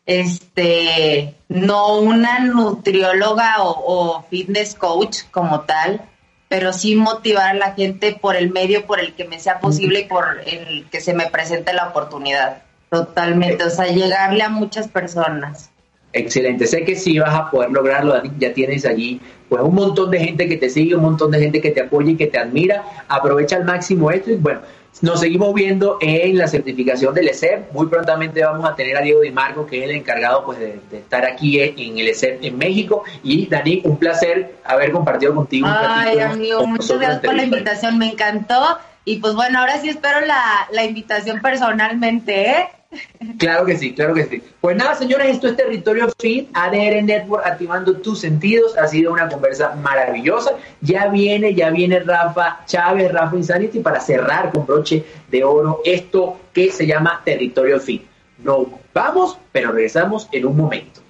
[0.05, 6.01] este, no una nutrióloga o, fitness coach como tal,
[6.47, 10.01] pero sí motivar a la gente por el medio por el que me sea posible
[10.01, 12.61] y por el que se me presente la oportunidad.
[12.89, 15.72] Totalmente, o sea, llegarle a muchas personas.
[16.13, 20.19] Excelente, sé que sí vas a poder lograrlo, ya tienes allí pues un montón de
[20.19, 22.84] gente que te sigue, un montón de gente que te apoya y que te admira,
[23.08, 24.62] aprovecha al máximo esto y bueno,
[25.02, 27.71] nos seguimos viendo en la certificación del ESEP.
[27.73, 30.80] Muy prontamente vamos a tener a Diego Di Marco, que es el encargado pues, de,
[30.91, 33.04] estar aquí en el ESEP en México.
[33.23, 35.67] Y Dani, un placer haber compartido contigo.
[35.67, 38.78] Ay, amigo, muchas gracias por la invitación, me encantó.
[39.04, 42.69] Y pues bueno, ahora sí espero la, la invitación personalmente, ¿eh?
[43.38, 44.41] Claro que sí, claro que sí.
[44.62, 48.77] Pues nada, señores, esto es Territorio Fit, ADR Network, activando tus sentidos.
[48.77, 50.53] Ha sido una conversa maravillosa.
[50.82, 56.39] Ya viene, ya viene Rafa Chávez, Rafa Insanity, para cerrar con broche de oro esto
[56.53, 58.03] que se llama Territorio Fit.
[58.39, 61.02] No vamos, pero regresamos en un momento.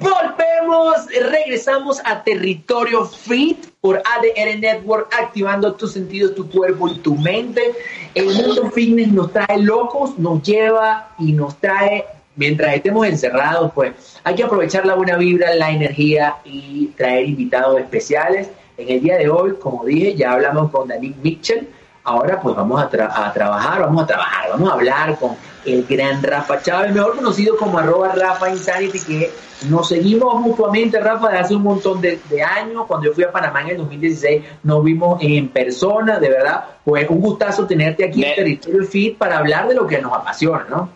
[0.00, 7.16] Volvemos, regresamos a Territorio Fit por ADR Network, activando tus sentidos, tu cuerpo y tu
[7.16, 7.74] mente.
[8.14, 13.92] El mundo fitness nos trae locos, nos lleva y nos trae, mientras estemos encerrados, pues
[14.24, 18.48] hay que aprovechar la buena vibra, la energía y traer invitados especiales.
[18.78, 21.68] En el día de hoy, como dije, ya hablamos con Daniel Mitchell.
[22.10, 26.20] Ahora pues vamos a, a trabajar, vamos a trabajar, vamos a hablar con el gran
[26.20, 29.30] Rafa Chávez, mejor conocido como arroba Rafa Insanity, que
[29.68, 32.84] nos seguimos mutuamente, Rafa, de hace un montón de, años.
[32.88, 36.64] Cuando yo fui a Panamá en el 2016, nos vimos en persona, de verdad.
[36.84, 40.66] Pues un gustazo tenerte aquí en Territorio Fit para hablar de lo que nos apasiona,
[40.68, 40.88] ¿no?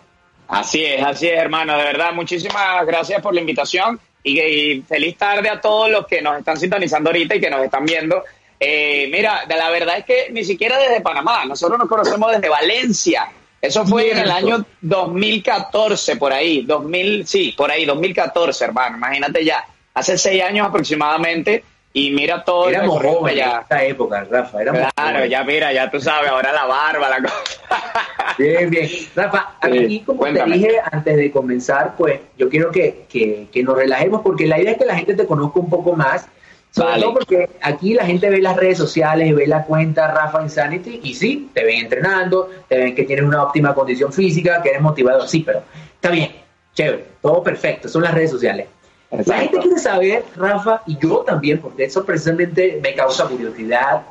[0.49, 1.77] Así es, así es, hermano.
[1.77, 6.37] De verdad, muchísimas gracias por la invitación y, feliz tarde a todos los que nos
[6.39, 8.23] están sintonizando ahorita y que nos están viendo.
[8.59, 13.29] Eh, mira, la verdad es que ni siquiera desde Panamá, nosotros nos conocemos desde Valencia.
[13.61, 19.43] Eso fue en el año 2014, por ahí, 2000, sí, por ahí, 2014, hermano, imagínate
[19.43, 21.63] ya, hace seis años aproximadamente,
[21.97, 23.53] y mira todo Éramos jóvenes ya.
[23.53, 24.59] en esta época, Rafa,
[24.95, 28.35] Claro, ya mira, ya tú sabes, ahora la barba, la cosa.
[28.37, 28.89] Bien, bien.
[29.15, 33.77] Rafa, aquí como te dije antes de comenzar, pues yo quiero que, que, que nos
[33.77, 36.27] relajemos, porque la idea es que la gente te conozca un poco más,
[36.75, 40.99] sobre todo porque aquí la gente ve las redes sociales, ve la cuenta Rafa Insanity
[41.03, 44.81] y sí, te ven entrenando, te ven que tienes una óptima condición física, que eres
[44.81, 45.63] motivado, sí, pero
[45.95, 46.35] está bien,
[46.73, 48.67] chévere, todo perfecto, son las redes sociales.
[49.09, 54.01] La gente quiere saber, Rafa, y yo también, porque eso precisamente me causa curiosidad,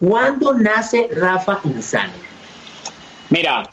[0.00, 2.18] ¿cuándo nace Rafa Insanity?
[3.30, 3.70] Mira,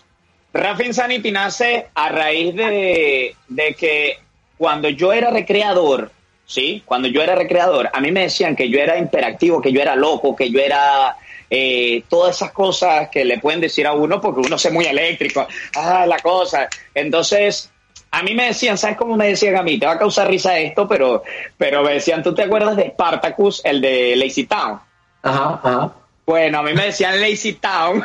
[0.53, 4.19] Rafa Insanity nace a raíz de, de que
[4.55, 6.11] cuando yo era recreador,
[6.45, 6.83] ¿sí?
[6.85, 9.95] Cuando yo era recreador, a mí me decían que yo era imperactivo, que yo era
[9.95, 11.17] loco, que yo era
[11.49, 15.47] eh, todas esas cosas que le pueden decir a uno porque uno es muy eléctrico,
[15.75, 16.67] ah, la cosa.
[16.93, 17.71] Entonces,
[18.11, 19.77] a mí me decían, ¿sabes cómo me decían a mí?
[19.77, 21.23] Te va a causar risa esto, pero,
[21.57, 24.79] pero me decían, ¿tú te acuerdas de Spartacus, el de Lazy Town?
[25.23, 25.91] Ajá, ajá.
[26.25, 28.03] Bueno, a mí me decían Lazy Town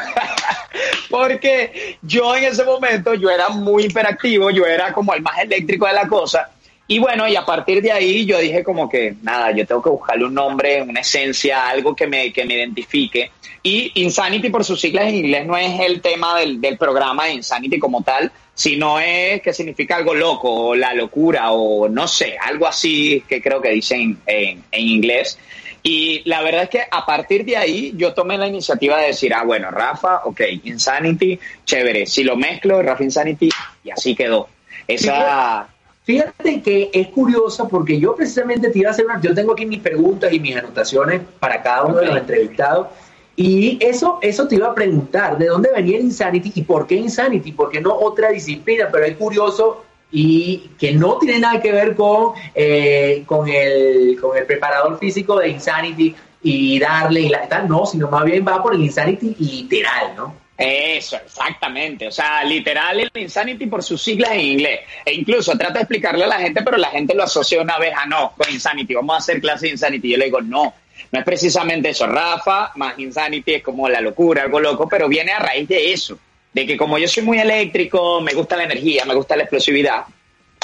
[1.10, 5.86] porque yo en ese momento yo era muy hiperactivo, yo era como el más eléctrico
[5.86, 6.50] de la cosa
[6.92, 9.90] y bueno, y a partir de ahí yo dije como que, nada, yo tengo que
[9.90, 13.30] buscarle un nombre, una esencia, algo que me, que me identifique.
[13.62, 17.78] Y Insanity por sus siglas en inglés no es el tema del, del programa Insanity
[17.78, 22.66] como tal, sino es que significa algo loco, o la locura, o no sé, algo
[22.66, 25.38] así que creo que dicen en, en inglés.
[25.84, 29.32] Y la verdad es que a partir de ahí yo tomé la iniciativa de decir,
[29.32, 33.48] ah, bueno, Rafa, ok, Insanity, chévere, si lo mezclo, Rafa Insanity,
[33.84, 34.48] y así quedó.
[34.88, 35.68] Esa...
[36.10, 39.64] Fíjate que es curiosa porque yo precisamente te iba a hacer una, yo tengo aquí
[39.64, 42.88] mis preguntas y mis anotaciones para cada uno de los entrevistados
[43.36, 46.96] y eso, eso te iba a preguntar, ¿de dónde venía el Insanity y por qué
[46.96, 47.52] Insanity?
[47.52, 48.88] ¿Por qué no otra disciplina?
[48.90, 54.36] Pero es curioso y que no tiene nada que ver con, eh, con, el, con
[54.36, 58.60] el preparador físico de Insanity y darle y la, tal, no, sino más bien va
[58.60, 60.39] por el Insanity literal, ¿no?
[60.62, 62.08] Eso, exactamente.
[62.08, 64.80] O sea, literal el Insanity por sus siglas en inglés.
[65.06, 67.94] E incluso trata de explicarle a la gente, pero la gente lo asocia una vez
[67.96, 68.92] a no, con Insanity.
[68.92, 70.10] Vamos a hacer clase de Insanity.
[70.10, 70.74] Yo le digo, no,
[71.10, 72.06] no es precisamente eso.
[72.06, 76.18] Rafa más Insanity es como la locura, algo loco, pero viene a raíz de eso.
[76.52, 80.04] De que como yo soy muy eléctrico, me gusta la energía, me gusta la explosividad.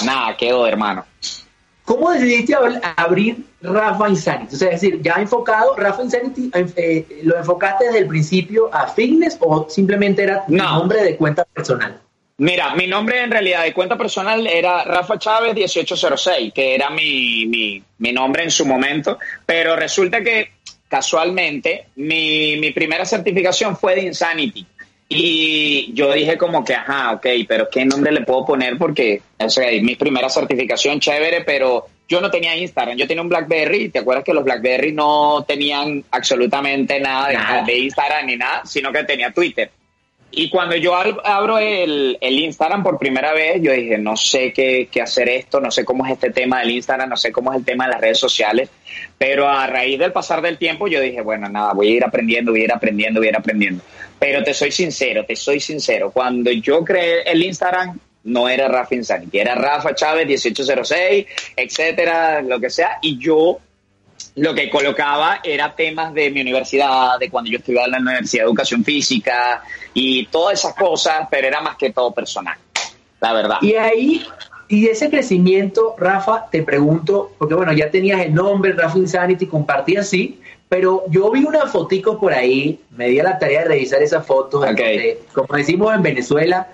[0.05, 1.07] Nada, quedó, hermano.
[1.87, 2.53] ¿Cómo decidiste
[2.97, 4.57] abrir Rafa Insanity?
[4.57, 8.89] O sea, es decir, ya enfocado, Rafa Insanity, eh, ¿lo enfocaste desde el principio a
[8.89, 12.01] fitness o simplemente era tu nombre de cuenta personal?
[12.39, 17.47] Mira, mi nombre en realidad de cuenta personal era Rafa Chávez 1806, que era mi,
[17.47, 20.51] mi, mi nombre en su momento, pero resulta que
[20.89, 24.67] casualmente mi, mi primera certificación fue de Insanity.
[25.09, 28.77] Y yo dije como que, ajá, ok, pero ¿qué nombre le puedo poner?
[28.77, 33.29] Porque, o sea, mi primera certificación chévere, pero yo no tenía Instagram, yo tenía un
[33.29, 38.93] BlackBerry, ¿te acuerdas que los BlackBerry no tenían absolutamente nada de, Instagram ni nada, sino
[38.93, 39.71] que tenía Twitter?
[40.39, 44.87] Y cuando yo abro el, el, Instagram por primera vez, yo dije, no sé qué,
[44.93, 47.59] qué, hacer esto, no sé cómo es este tema del Instagram, no sé cómo es
[47.61, 48.69] el tema de las redes sociales,
[49.17, 52.51] pero a raíz del pasar del tiempo yo dije, bueno, nada, voy a ir aprendiendo,
[52.51, 53.83] voy a ir aprendiendo, voy a ir aprendiendo.
[54.19, 58.95] Pero te soy sincero, te soy sincero, cuando yo creé el Instagram, no era Rafa
[58.95, 61.27] Insanity, era Rafa Chávez 1806,
[61.57, 63.59] etcétera, lo que sea, y yo
[64.37, 68.43] lo que colocaba era temas de mi universidad, de cuando yo estudiaba en la Universidad
[68.43, 69.63] de Educación Física
[69.95, 72.57] y todas esas cosas, pero era más que todo personal,
[73.21, 73.57] la verdad.
[73.63, 74.27] Y ahí,
[74.69, 79.97] y ese crecimiento, Rafa, te pregunto, porque bueno, ya tenías el nombre, Rafa Insanity, compartí
[79.97, 84.03] así, pero yo vi una fotico por ahí, me di a la tarea de revisar
[84.03, 84.67] esas fotos,
[85.33, 86.69] como decimos en Venezuela,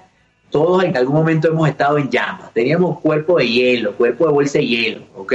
[0.51, 4.59] todos en algún momento hemos estado en llamas, teníamos cuerpo de hielo, cuerpo de bolsa
[4.59, 5.33] de hielo, ¿ok?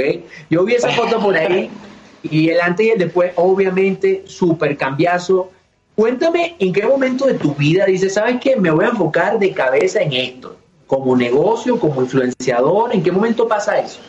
[0.50, 1.70] Yo vi esa foto por ahí
[2.22, 5.50] y el antes y el después, obviamente, súper cambiazo.
[5.94, 8.56] Cuéntame en qué momento de tu vida dices, ¿sabes qué?
[8.56, 10.56] Me voy a enfocar de cabeza en esto,
[10.86, 14.00] como negocio, como influenciador, ¿en qué momento pasa eso?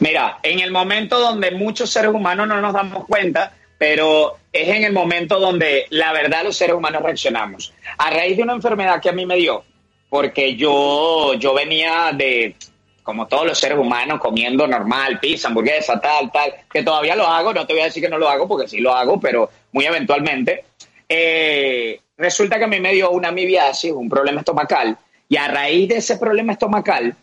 [0.00, 4.84] Mira, en el momento donde muchos seres humanos no nos damos cuenta, pero es en
[4.84, 7.72] el momento donde la verdad los seres humanos reaccionamos.
[7.98, 9.64] A raíz de una enfermedad que a mí me dio,
[10.10, 12.56] porque yo, yo venía de,
[13.02, 17.52] como todos los seres humanos, comiendo normal, pizza, hamburguesa, tal, tal, que todavía lo hago,
[17.52, 19.84] no te voy a decir que no lo hago porque sí lo hago, pero muy
[19.84, 20.64] eventualmente.
[21.08, 24.96] Eh, resulta que a mí me dio una amibiasis, un problema estomacal,
[25.28, 27.16] y a raíz de ese problema estomacal,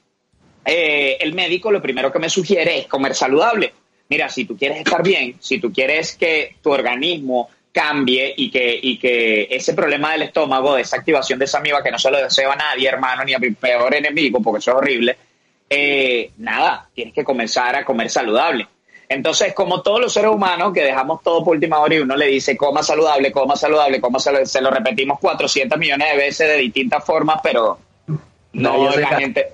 [0.66, 3.74] eh, el médico lo primero que me sugiere es comer saludable.
[4.10, 8.80] Mira, si tú quieres estar bien, si tú quieres que tu organismo cambie y que,
[8.82, 12.10] y que ese problema del estómago, de esa activación de esa amiba que no se
[12.10, 15.18] lo deseo a nadie, hermano, ni a mi peor enemigo, porque eso es horrible,
[15.70, 18.68] eh, nada, tienes que comenzar a comer saludable.
[19.08, 22.28] Entonces, como todos los seres humanos que dejamos todo por última hora y uno le
[22.28, 26.58] dice coma saludable, coma saludable, coma saludable, se lo repetimos 400 millones de veces de
[26.58, 27.80] distintas formas, pero
[28.54, 29.48] no la gente,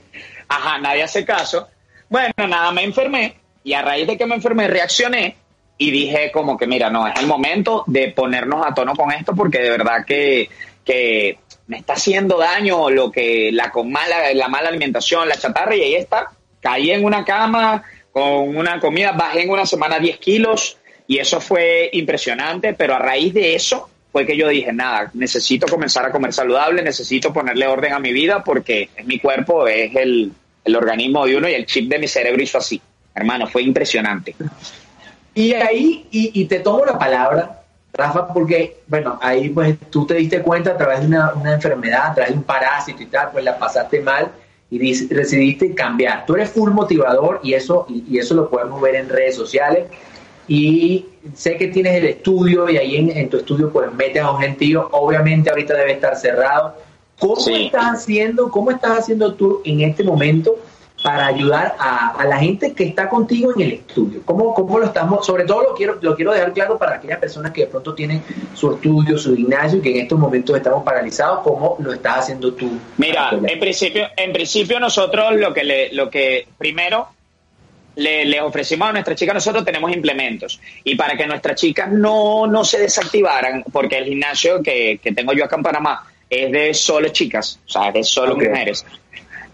[0.49, 1.69] ajá, nadie hace caso.
[2.09, 5.37] Bueno, nada, me enfermé y a raíz de que me enfermé reaccioné
[5.77, 9.33] y dije como que mira, no, es el momento de ponernos a tono con esto
[9.35, 10.49] porque de verdad que,
[10.83, 15.75] que me está haciendo daño lo que la con mala la mala alimentación, la chatarra
[15.75, 16.31] y ahí está.
[16.61, 21.41] Caí en una cama con una comida, bajé en una semana 10 kilos y eso
[21.41, 26.11] fue impresionante, pero a raíz de eso fue que yo dije, nada, necesito comenzar a
[26.11, 30.31] comer saludable, necesito ponerle orden a mi vida porque es mi cuerpo, es el,
[30.63, 32.81] el organismo de uno y el chip de mi cerebro hizo así.
[33.13, 34.35] Hermano, fue impresionante.
[35.33, 37.64] Y ahí, y, y te tomo la palabra,
[37.97, 42.13] Rafa, porque, bueno, ahí pues tú te diste cuenta a través de una, enfermedad, a
[42.13, 44.31] través de un parásito y tal, pues la pasaste mal
[44.69, 46.25] y decidiste cambiar.
[46.25, 49.85] Tú eres full motivador y eso, y, eso lo podemos ver en redes sociales.
[50.47, 54.39] Y sé que tienes el estudio y ahí en, tu estudio pues metes a un
[54.39, 54.89] gentío.
[54.91, 56.75] Obviamente ahorita debe estar cerrado.
[57.17, 60.57] ¿Cómo estás haciendo, cómo estás haciendo tú en este momento
[61.05, 64.23] para ayudar a, la gente que está contigo en el estudio?
[64.25, 65.23] ¿Cómo, ¿Cómo, lo estamos?
[65.23, 68.23] Sobre todo lo quiero, lo quiero dejar claro para aquellas personas que de pronto tienen
[68.55, 72.55] su estudio, su gimnasio y que en estos momentos estamos paralizados, ¿cómo lo estás haciendo
[72.55, 72.71] tú?
[72.97, 77.09] Mira, en principio, en principio nosotros lo que, le, lo que primero
[77.97, 80.59] le, ofrecimos a nuestras chicas, nosotros tenemos implementos.
[80.83, 85.33] Y para que nuestras chicas no, no se desactivaran, porque el gimnasio que, que tengo
[85.33, 88.83] yo acá en Panamá es de solo chicas, o sea, de solo mujeres.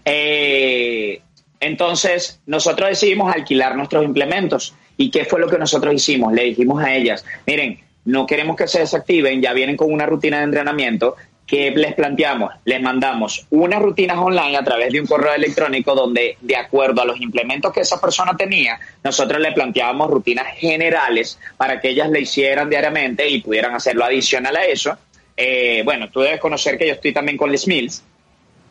[0.02, 1.20] Eh,
[1.62, 4.74] entonces, nosotros decidimos alquilar nuestros implementos.
[4.96, 6.32] ¿Y qué fue lo que nosotros hicimos?
[6.32, 10.38] Le dijimos a ellas, miren, no queremos que se desactiven, ya vienen con una rutina
[10.38, 11.14] de entrenamiento
[11.46, 16.36] que les planteamos, les mandamos unas rutinas online a través de un correo electrónico donde,
[16.40, 21.80] de acuerdo a los implementos que esa persona tenía, nosotros le planteábamos rutinas generales para
[21.80, 24.96] que ellas le hicieran diariamente y pudieran hacerlo adicional a eso.
[25.36, 28.02] Eh, bueno, tú debes conocer que yo estoy también con Les Mills,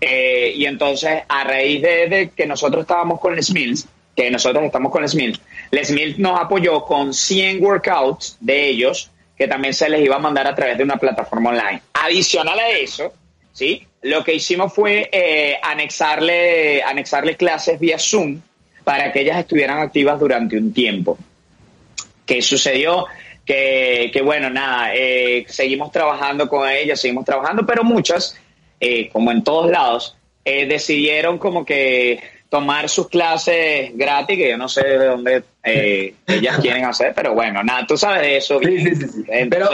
[0.02, 4.92] eh, y entonces, a raíz de, que nosotros estábamos con Les Mills, que nosotros estamos
[4.92, 5.40] con Les Mills,
[5.70, 10.20] Les Mills nos apoyó con 100 workouts de ellos que también se les iba a
[10.20, 11.82] mandar a través de una plataforma online.
[11.94, 13.12] Adicional a eso,
[13.52, 13.88] ¿sí?
[14.04, 18.40] Lo que hicimos fue eh, anexarle, anexarle clases vía Zoom
[18.84, 21.18] para que ellas estuvieran activas durante un tiempo.
[22.26, 23.06] ¿Qué sucedió?
[23.44, 28.40] Que, que bueno, nada, eh, seguimos trabajando con ellas, seguimos trabajando, pero muchas
[28.82, 32.20] eh, como en todos lados, eh, decidieron como que
[32.50, 37.34] tomar sus clases gratis, que yo no sé de dónde eh, ellas quieren hacer, pero
[37.34, 38.60] bueno, nada, tú sabes de eso.
[38.60, 39.70] Sí, sí, sí, pero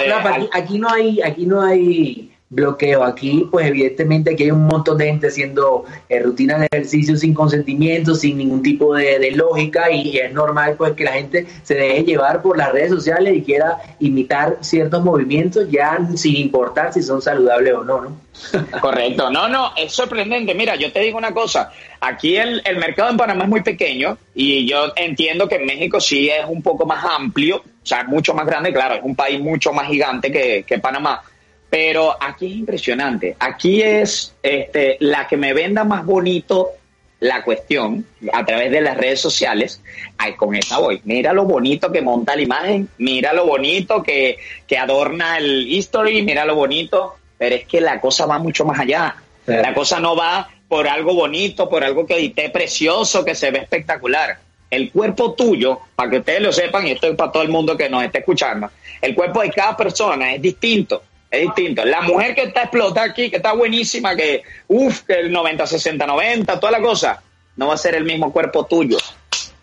[0.54, 3.04] aquí, no hay, aquí no hay bloqueo.
[3.04, 7.34] Aquí, pues evidentemente aquí hay un montón de gente haciendo eh, rutinas de ejercicio sin
[7.34, 12.04] consentimiento, sin ningún tipo de, lógica y, es normal pues que la gente se deje
[12.04, 17.22] llevar por las redes sociales y quiera imitar ciertos movimientos ya sin importar si son
[17.22, 18.22] saludables o no, ¿no?
[18.82, 20.54] Correcto, no, no, es sorprendente.
[20.56, 24.18] Mira, yo te digo una cosa, aquí el, el mercado en Panamá es muy pequeño
[24.34, 28.34] y yo entiendo que en México sí es un poco más amplio, o sea, mucho
[28.34, 31.22] más grande, claro, es un país mucho más gigante que, que Panamá
[31.70, 33.36] pero aquí es impresionante.
[33.40, 36.72] Aquí es este, la que me venda más bonito
[37.20, 39.82] la cuestión a través de las redes sociales.
[40.18, 41.02] Ay, con esa voy.
[41.04, 44.38] Mira lo bonito que monta la imagen, mira lo bonito que,
[44.68, 47.16] que adorna el history, mira lo bonito.
[47.38, 49.16] Pero es que la cosa va mucho más allá.
[49.46, 53.60] La cosa no va por algo bonito, por algo que edité precioso, que se ve
[53.60, 54.40] espectacular.
[54.70, 57.78] El cuerpo tuyo, para que ustedes lo sepan, y esto es para todo el mundo
[57.78, 58.70] que nos esté escuchando,
[59.02, 61.04] el cuerpo de cada persona es distinto.
[61.30, 61.84] Es distinto.
[61.84, 66.06] La mujer que está explota aquí, que está buenísima, que uff, que el 90, 60,
[66.06, 67.22] 90, toda la cosa,
[67.58, 68.98] no va a ser el mismo cuerpo tuyo.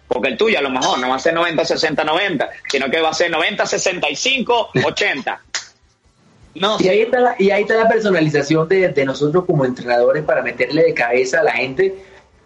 [0.07, 3.01] Porque el tuyo a lo mejor no va a ser 90, 60, 90, sino que
[3.01, 5.41] va a ser 90, 65, 80.
[6.57, 10.23] No, y, ahí está la, y ahí está la personalización de, de nosotros como entrenadores
[10.23, 11.95] para meterle de cabeza a la gente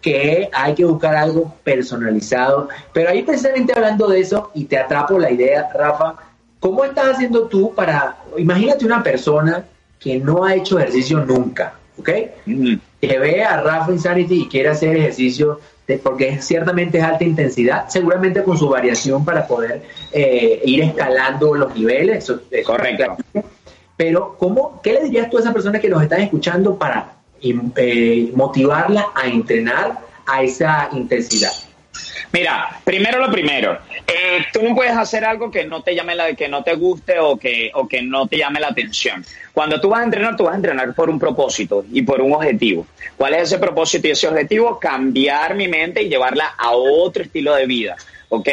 [0.01, 2.69] que hay que buscar algo personalizado.
[2.93, 6.15] Pero ahí precisamente hablando de eso, y te atrapo la idea, Rafa,
[6.59, 9.65] ¿Cómo estás haciendo tú para, imagínate una persona
[9.99, 12.09] que no ha hecho ejercicio nunca, ¿ok?
[13.01, 15.59] Que ve a Rafa Insanity y quiere hacer ejercicio
[15.97, 19.81] porque ciertamente es alta intensidad, seguramente con su variación para poder
[20.11, 22.31] eh, ir escalando los niveles.
[22.65, 23.17] Correcto.
[23.97, 28.31] Pero, ¿cómo, ¿qué le dirías tú a esa persona que nos están escuchando para eh,
[28.35, 31.51] motivarla a entrenar a esa intensidad?
[32.31, 36.35] Mira, primero lo primero, eh, tú no puedes hacer algo que no te llame la,
[36.35, 39.25] que no te guste o que, o que no te llame la atención.
[39.51, 42.33] Cuando tú vas a entrenar, tú vas a entrenar por un propósito y por un
[42.33, 42.85] objetivo.
[43.17, 44.79] ¿Cuál es ese propósito y ese objetivo?
[44.79, 47.95] Cambiar mi mente y llevarla a otro estilo de vida.
[48.29, 48.49] ¿Ok?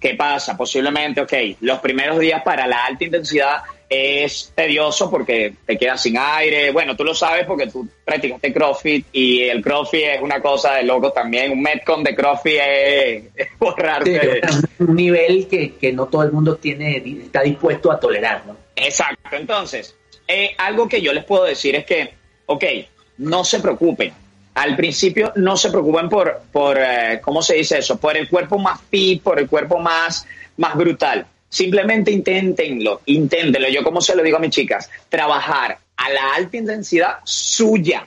[0.00, 0.56] ¿Qué pasa?
[0.56, 3.62] Posiblemente, ok, los primeros días para la alta intensidad
[3.92, 6.70] es tedioso porque te quedas sin aire.
[6.70, 10.84] Bueno, tú lo sabes porque tú practicaste CrossFit y el CrossFit es una cosa de
[10.84, 11.52] loco también.
[11.52, 14.40] Un Metcon de CrossFit es, borrarse.
[14.78, 18.56] un nivel que, no todo el mundo tiene está dispuesto a tolerar, ¿no?
[18.76, 19.36] Exacto.
[19.36, 22.14] Entonces, eh, algo que yo les puedo decir es que,
[22.46, 22.64] ok,
[23.18, 24.12] no se preocupen.
[24.54, 27.98] Al principio no se preocupen por, por eh, ¿cómo se dice eso?
[27.98, 30.26] Por el cuerpo más fit, por el cuerpo más,
[30.56, 33.68] más brutal Simplemente inténtenlo, inténtenlo.
[33.68, 38.06] Yo como se lo digo a mis chicas, trabajar a la alta intensidad suya.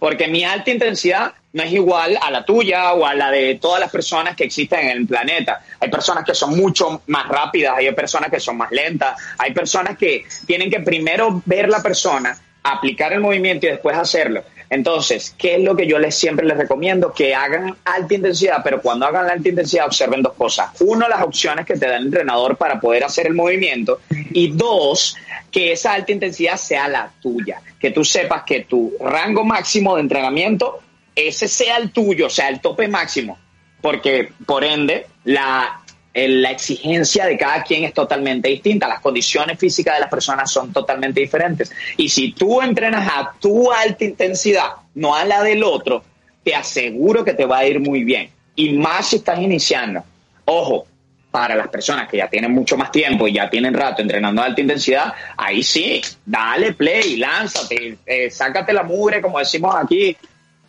[0.00, 3.78] Porque mi alta intensidad no es igual a la tuya o a la de todas
[3.78, 5.64] las personas que existen en el planeta.
[5.78, 9.96] Hay personas que son mucho más rápidas, hay personas que son más lentas, hay personas
[9.96, 14.42] que tienen que primero ver la persona, aplicar el movimiento y después hacerlo.
[14.72, 17.12] Entonces, ¿qué es lo que yo les siempre les recomiendo?
[17.12, 20.70] Que hagan alta intensidad, pero cuando hagan la alta intensidad observen dos cosas.
[20.80, 24.00] Uno, las opciones que te da el entrenador para poder hacer el movimiento.
[24.30, 25.14] Y dos,
[25.50, 27.60] que esa alta intensidad sea la tuya.
[27.78, 30.80] Que tú sepas que tu rango máximo de entrenamiento,
[31.14, 33.38] ese sea el tuyo, sea el tope máximo.
[33.82, 35.81] Porque, por ende, la
[36.14, 40.72] la exigencia de cada quien es totalmente distinta, las condiciones físicas de las personas son
[40.72, 41.72] totalmente diferentes.
[41.96, 46.04] Y si tú entrenas a tu alta intensidad, no a la del otro,
[46.44, 48.30] te aseguro que te va a ir muy bien.
[48.54, 50.04] Y más si estás iniciando.
[50.44, 50.86] Ojo,
[51.30, 54.44] para las personas que ya tienen mucho más tiempo y ya tienen rato entrenando a
[54.44, 60.14] alta intensidad, ahí sí, dale play, lánzate, eh, sácate la mugre, como decimos aquí.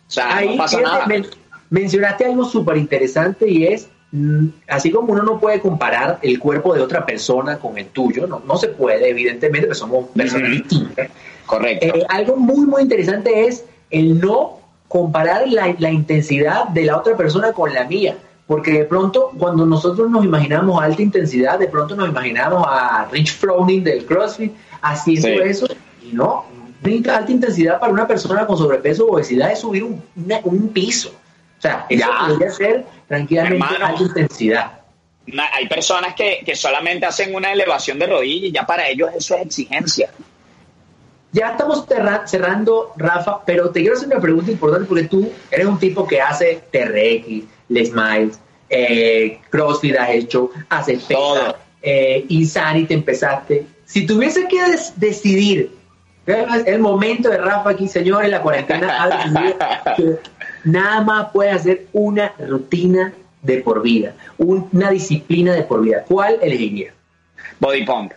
[0.08, 1.06] O sea, no pasa nada.
[1.68, 3.90] mencionaste algo súper interesante y es
[4.68, 8.42] así como uno no puede comparar el cuerpo de otra persona con el tuyo, no,
[8.46, 11.08] no se puede, evidentemente, pero somos personas distintas.
[11.46, 11.86] Correcto.
[11.86, 17.16] Eh, algo muy, muy interesante es el no comparar la, la, intensidad de la otra
[17.16, 18.16] persona con la mía.
[18.46, 23.36] Porque de pronto, cuando nosotros nos imaginamos alta intensidad, de pronto nos imaginamos a Rich
[23.36, 24.52] Froning del CrossFit
[24.82, 25.66] haciendo eso.
[26.02, 26.44] Y no,
[26.84, 30.02] alta intensidad para una persona con sobrepeso o obesidad es subir un,
[30.44, 31.10] un piso.
[31.64, 34.80] O sea, eso podría ser tranquilamente a intensidad.
[35.54, 39.36] Hay personas que, que solamente hacen una elevación de rodilla y ya para ellos eso
[39.36, 40.10] es exigencia.
[41.32, 41.86] Ya estamos
[42.26, 46.20] cerrando, Rafa, pero te quiero hacer una pregunta importante porque tú eres un tipo que
[46.20, 48.38] hace TRX, Les Miles,
[48.68, 51.56] eh, CrossFit has hecho, haces todo.
[51.80, 53.66] Eh, Insanity empezaste.
[53.86, 54.60] Si tuviese que
[54.96, 55.72] decidir,
[56.26, 59.08] el momento de Rafa aquí, señores, la cuarentena,
[60.64, 63.12] nada más puede hacer una rutina
[63.42, 66.04] de por vida, una disciplina de por vida.
[66.08, 66.92] ¿Cuál elegiría?
[67.60, 68.12] Body pump.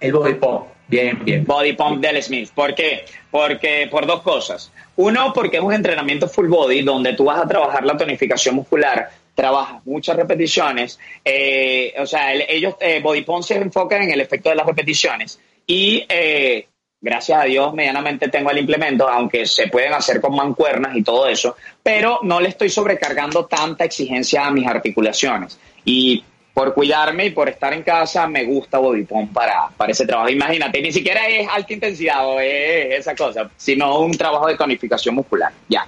[0.00, 0.66] El body pump.
[0.90, 1.44] Bien, bien.
[1.44, 2.50] Body Pump del Smith.
[2.52, 3.04] ¿Por qué?
[3.30, 4.72] Porque, por dos cosas.
[4.96, 9.08] Uno, porque es un entrenamiento full body donde tú vas a trabajar la tonificación muscular,
[9.36, 10.98] trabajas muchas repeticiones.
[11.24, 15.38] Eh, o sea, ellos, eh, Body Pump se enfocan en el efecto de las repeticiones.
[15.64, 16.66] Y eh,
[17.00, 21.26] gracias a Dios, medianamente tengo el implemento, aunque se pueden hacer con mancuernas y todo
[21.26, 25.58] eso, pero no le estoy sobrecargando tanta exigencia a mis articulaciones.
[25.84, 26.22] Y
[26.52, 30.28] por cuidarme y por estar en casa, me gusta Body Pump para, para ese trabajo.
[30.28, 35.14] Imagínate, ni siquiera es alta intensidad o es esa cosa, sino un trabajo de tonificación
[35.14, 35.52] muscular.
[35.68, 35.86] Ya.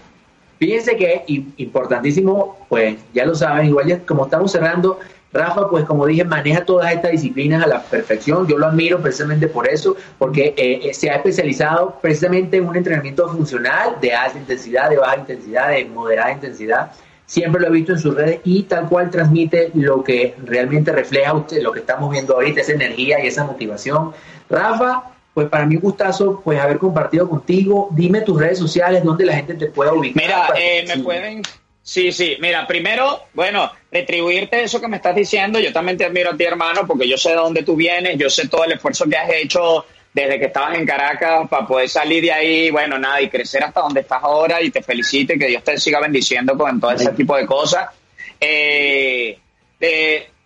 [0.59, 1.25] Fíjense que
[1.57, 5.01] importantísimo, pues ya lo saben, igual ya como estamos cerrando,
[5.33, 8.47] Rafa, pues como dije, maneja todas estas disciplinas a la perfección.
[8.47, 12.77] Yo lo admiro precisamente por eso, porque eh, eh, se ha especializado precisamente en un
[12.77, 16.93] entrenamiento funcional de alta intensidad, de baja intensidad, de moderada intensidad.
[17.25, 21.33] Siempre lo he visto en sus redes y tal cual transmite lo que realmente refleja
[21.33, 24.13] usted, lo que estamos viendo ahorita, esa energía y esa motivación.
[24.51, 27.89] Rafa, pues para mí un gustazo pues haber compartido contigo.
[27.93, 30.23] Dime tus redes sociales donde la gente te pueda ubicar.
[30.23, 31.43] Mira, eh, me pueden
[31.83, 36.31] Sí, sí, mira, primero, bueno, retribuirte eso que me estás diciendo, yo también te admiro
[36.31, 39.05] a ti, hermano, porque yo sé de dónde tú vienes, yo sé todo el esfuerzo
[39.05, 39.85] que has hecho
[40.15, 43.81] desde que estabas en Caracas para poder salir de ahí, bueno, nada, y crecer hasta
[43.81, 47.13] donde estás ahora, y te felicito y que Dios te siga bendiciendo con todo ese
[47.13, 47.91] tipo de cosas.
[48.41, 49.39] Eh,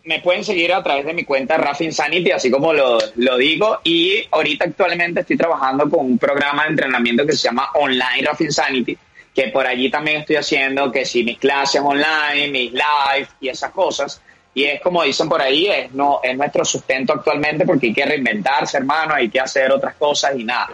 [0.04, 3.80] me pueden seguir a través de mi cuenta Rafa Insanity, así como lo, lo, digo,
[3.84, 8.44] y ahorita actualmente estoy trabajando con un programa de entrenamiento que se llama Online Rafa
[8.44, 8.96] Insanity,
[9.36, 13.70] que por allí también estoy haciendo que si mis clases online, mis live y esas
[13.70, 14.22] cosas.
[14.54, 18.06] Y es como dicen por ahí, es, no, es nuestro sustento actualmente porque hay que
[18.06, 20.70] reinventarse, hermano, hay que hacer otras cosas y nada.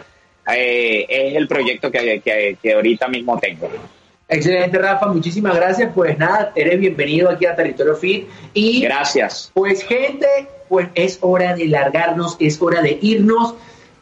[0.55, 3.69] Eh, es el proyecto que, que, que ahorita mismo tengo.
[4.29, 5.07] Excelente, Rafa.
[5.07, 5.91] Muchísimas gracias.
[5.93, 8.29] Pues nada, eres bienvenido aquí a Territorio Fit.
[8.53, 9.51] Y gracias.
[9.53, 10.27] Pues gente,
[10.69, 13.55] pues es hora de largarnos, es hora de irnos.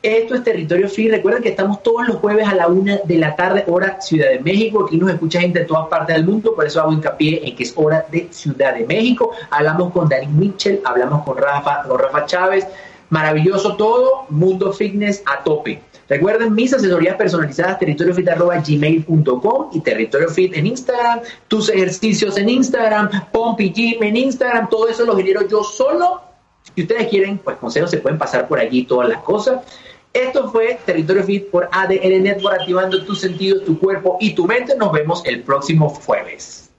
[0.04, 1.10] Esto es Territorio Free.
[1.10, 4.40] Recuerden que estamos todos los jueves a la una de la tarde, hora Ciudad de
[4.40, 4.86] México.
[4.86, 7.62] Aquí nos escucha gente de todas partes del mundo, por eso hago hincapié en que
[7.62, 9.32] es hora de Ciudad de México.
[9.52, 12.66] Hablamos con Dani Mitchell, hablamos con Rafa, con Rafa Chávez.
[13.12, 15.84] Maravilloso todo, Mundo Fitness a tope.
[16.10, 23.72] Recuerden mis asesorías personalizadas, territoriofit.gmail.com y Territorio Fit en Instagram, tus ejercicios en Instagram, Pompi
[23.72, 26.22] Gym en Instagram, todo eso lo genero yo solo.
[26.76, 29.60] Si ustedes quieren, pues consejos se pueden pasar por allí todas las cosas.
[30.14, 34.76] Esto fue Territorio Fit por ADN Network, activando tus sentidos, tu cuerpo y tu mente.
[34.76, 36.70] Nos vemos el próximo jueves.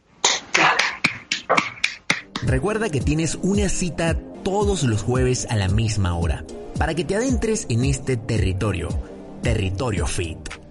[2.42, 6.44] Recuerda que tienes una cita todos los jueves a la misma hora
[6.78, 8.88] para que te adentres en este territorio,
[9.42, 10.61] Territorio Fit.